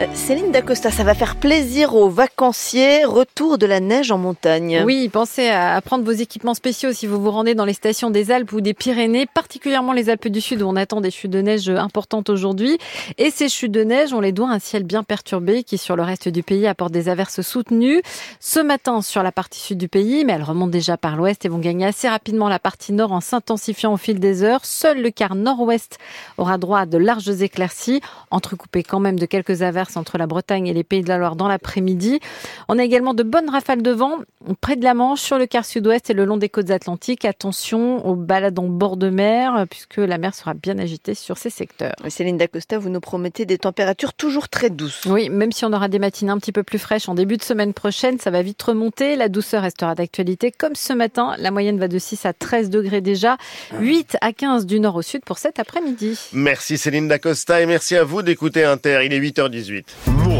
Euh, 0.00 0.06
Céline 0.14 0.52
Dacosta, 0.52 0.92
ça 0.92 1.02
va 1.02 1.14
faire 1.14 1.34
plaisir 1.34 1.96
aux 1.96 2.08
vacanciers. 2.08 3.04
Retour 3.04 3.58
de 3.58 3.66
la 3.66 3.80
neige 3.80 4.12
en 4.12 4.18
montagne. 4.18 4.82
Oui, 4.84 5.08
pensez 5.08 5.48
à 5.48 5.80
prendre 5.80 6.04
vos 6.04 6.12
équipements 6.12 6.54
spéciaux 6.54 6.92
si 6.92 7.08
vous 7.08 7.20
vous 7.20 7.32
rendez 7.32 7.56
dans 7.56 7.64
les 7.64 7.72
stations 7.72 8.10
des 8.10 8.30
Alpes 8.30 8.52
ou 8.52 8.60
des 8.60 8.74
Pyrénées, 8.74 9.26
particulièrement 9.26 9.92
les 9.92 10.08
Alpes 10.08 10.28
du 10.28 10.40
Sud 10.40 10.62
où 10.62 10.66
on 10.66 10.76
attend 10.76 11.00
des 11.00 11.10
chutes 11.10 11.32
de 11.32 11.40
neige 11.40 11.68
importantes 11.68 12.30
aujourd'hui. 12.30 12.78
Et 13.16 13.30
ces 13.30 13.48
chutes 13.48 13.72
de 13.72 13.82
neige, 13.82 14.12
on 14.12 14.20
les 14.20 14.30
doit 14.30 14.50
à 14.50 14.52
un 14.52 14.58
ciel 14.60 14.84
bien 14.84 15.02
perturbé 15.02 15.64
qui 15.64 15.78
sur 15.78 15.96
le 15.96 16.04
reste 16.04 16.28
du 16.28 16.44
pays 16.44 16.68
apporte 16.68 16.92
des 16.92 17.08
averses 17.08 17.40
soutenues. 17.40 18.02
Ce 18.38 18.60
matin 18.60 19.02
sur 19.02 19.24
la 19.24 19.32
partie 19.32 19.58
sud 19.58 19.78
du 19.78 19.88
pays, 19.88 20.24
mais 20.24 20.34
elles 20.34 20.44
remontent 20.44 20.70
déjà 20.70 20.96
par 20.96 21.16
l'ouest 21.16 21.44
et 21.44 21.48
vont 21.48 21.58
gagner 21.58 21.86
assez 21.86 22.08
rapidement 22.08 22.48
la 22.48 22.60
partie 22.60 22.92
nord 22.92 23.10
en 23.10 23.20
s'intensifiant 23.20 23.94
au 23.94 23.96
fil 23.96 24.20
des 24.20 24.44
heures. 24.44 24.64
Seul 24.64 25.02
le 25.02 25.10
quart 25.10 25.34
nord-ouest 25.34 25.98
aura 26.36 26.56
droit 26.56 26.80
à 26.80 26.86
de 26.86 26.98
larges 26.98 27.42
éclaircies, 27.42 28.00
entrecoupées 28.30 28.84
quand 28.84 29.00
même 29.00 29.18
de 29.18 29.26
quelques 29.26 29.62
averses 29.62 29.87
entre 29.96 30.18
la 30.18 30.26
Bretagne 30.26 30.66
et 30.66 30.74
les 30.74 30.84
Pays 30.84 31.02
de 31.02 31.08
la 31.08 31.18
Loire 31.18 31.36
dans 31.36 31.48
l'après-midi. 31.48 32.20
On 32.68 32.78
a 32.78 32.84
également 32.84 33.14
de 33.14 33.22
bonnes 33.22 33.50
rafales 33.50 33.82
de 33.82 33.90
vent 33.90 34.18
près 34.60 34.76
de 34.76 34.84
la 34.84 34.94
Manche, 34.94 35.20
sur 35.20 35.38
le 35.38 35.46
quart 35.46 35.64
sud-ouest 35.64 36.10
et 36.10 36.14
le 36.14 36.24
long 36.24 36.36
des 36.36 36.48
côtes 36.48 36.70
atlantiques. 36.70 37.24
Attention 37.24 38.06
aux 38.06 38.14
balades 38.14 38.58
en 38.58 38.66
bord 38.66 38.96
de 38.96 39.10
mer, 39.10 39.66
puisque 39.70 39.98
la 39.98 40.18
mer 40.18 40.34
sera 40.34 40.54
bien 40.54 40.78
agitée 40.78 41.14
sur 41.14 41.38
ces 41.38 41.50
secteurs. 41.50 41.94
Céline 42.08 42.36
Dacosta, 42.36 42.78
vous 42.78 42.90
nous 42.90 43.00
promettez 43.00 43.46
des 43.46 43.58
températures 43.58 44.14
toujours 44.14 44.48
très 44.48 44.70
douces. 44.70 45.04
Oui, 45.06 45.28
même 45.28 45.52
si 45.52 45.64
on 45.64 45.72
aura 45.72 45.88
des 45.88 45.98
matinées 45.98 46.30
un 46.30 46.38
petit 46.38 46.52
peu 46.52 46.62
plus 46.62 46.78
fraîches 46.78 47.08
en 47.08 47.14
début 47.14 47.36
de 47.36 47.42
semaine 47.42 47.74
prochaine, 47.74 48.18
ça 48.18 48.30
va 48.30 48.42
vite 48.42 48.62
remonter. 48.62 49.16
La 49.16 49.28
douceur 49.28 49.62
restera 49.62 49.94
d'actualité. 49.94 50.52
Comme 50.52 50.74
ce 50.74 50.92
matin, 50.92 51.34
la 51.38 51.50
moyenne 51.50 51.78
va 51.78 51.88
de 51.88 51.98
6 51.98 52.26
à 52.26 52.32
13 52.32 52.70
degrés 52.70 53.00
déjà, 53.00 53.36
8 53.78 54.16
à 54.20 54.32
15 54.32 54.66
du 54.66 54.80
nord 54.80 54.96
au 54.96 55.02
sud 55.02 55.24
pour 55.24 55.38
cet 55.38 55.58
après-midi. 55.58 56.18
Merci 56.32 56.78
Céline 56.78 57.08
Dacosta 57.08 57.60
et 57.60 57.66
merci 57.66 57.96
à 57.96 58.04
vous 58.04 58.22
d'écouter 58.22 58.64
Inter. 58.64 59.00
Il 59.04 59.12
est 59.12 59.20
8h18. 59.20 59.77
від 59.78 59.96
НО. 60.06 60.38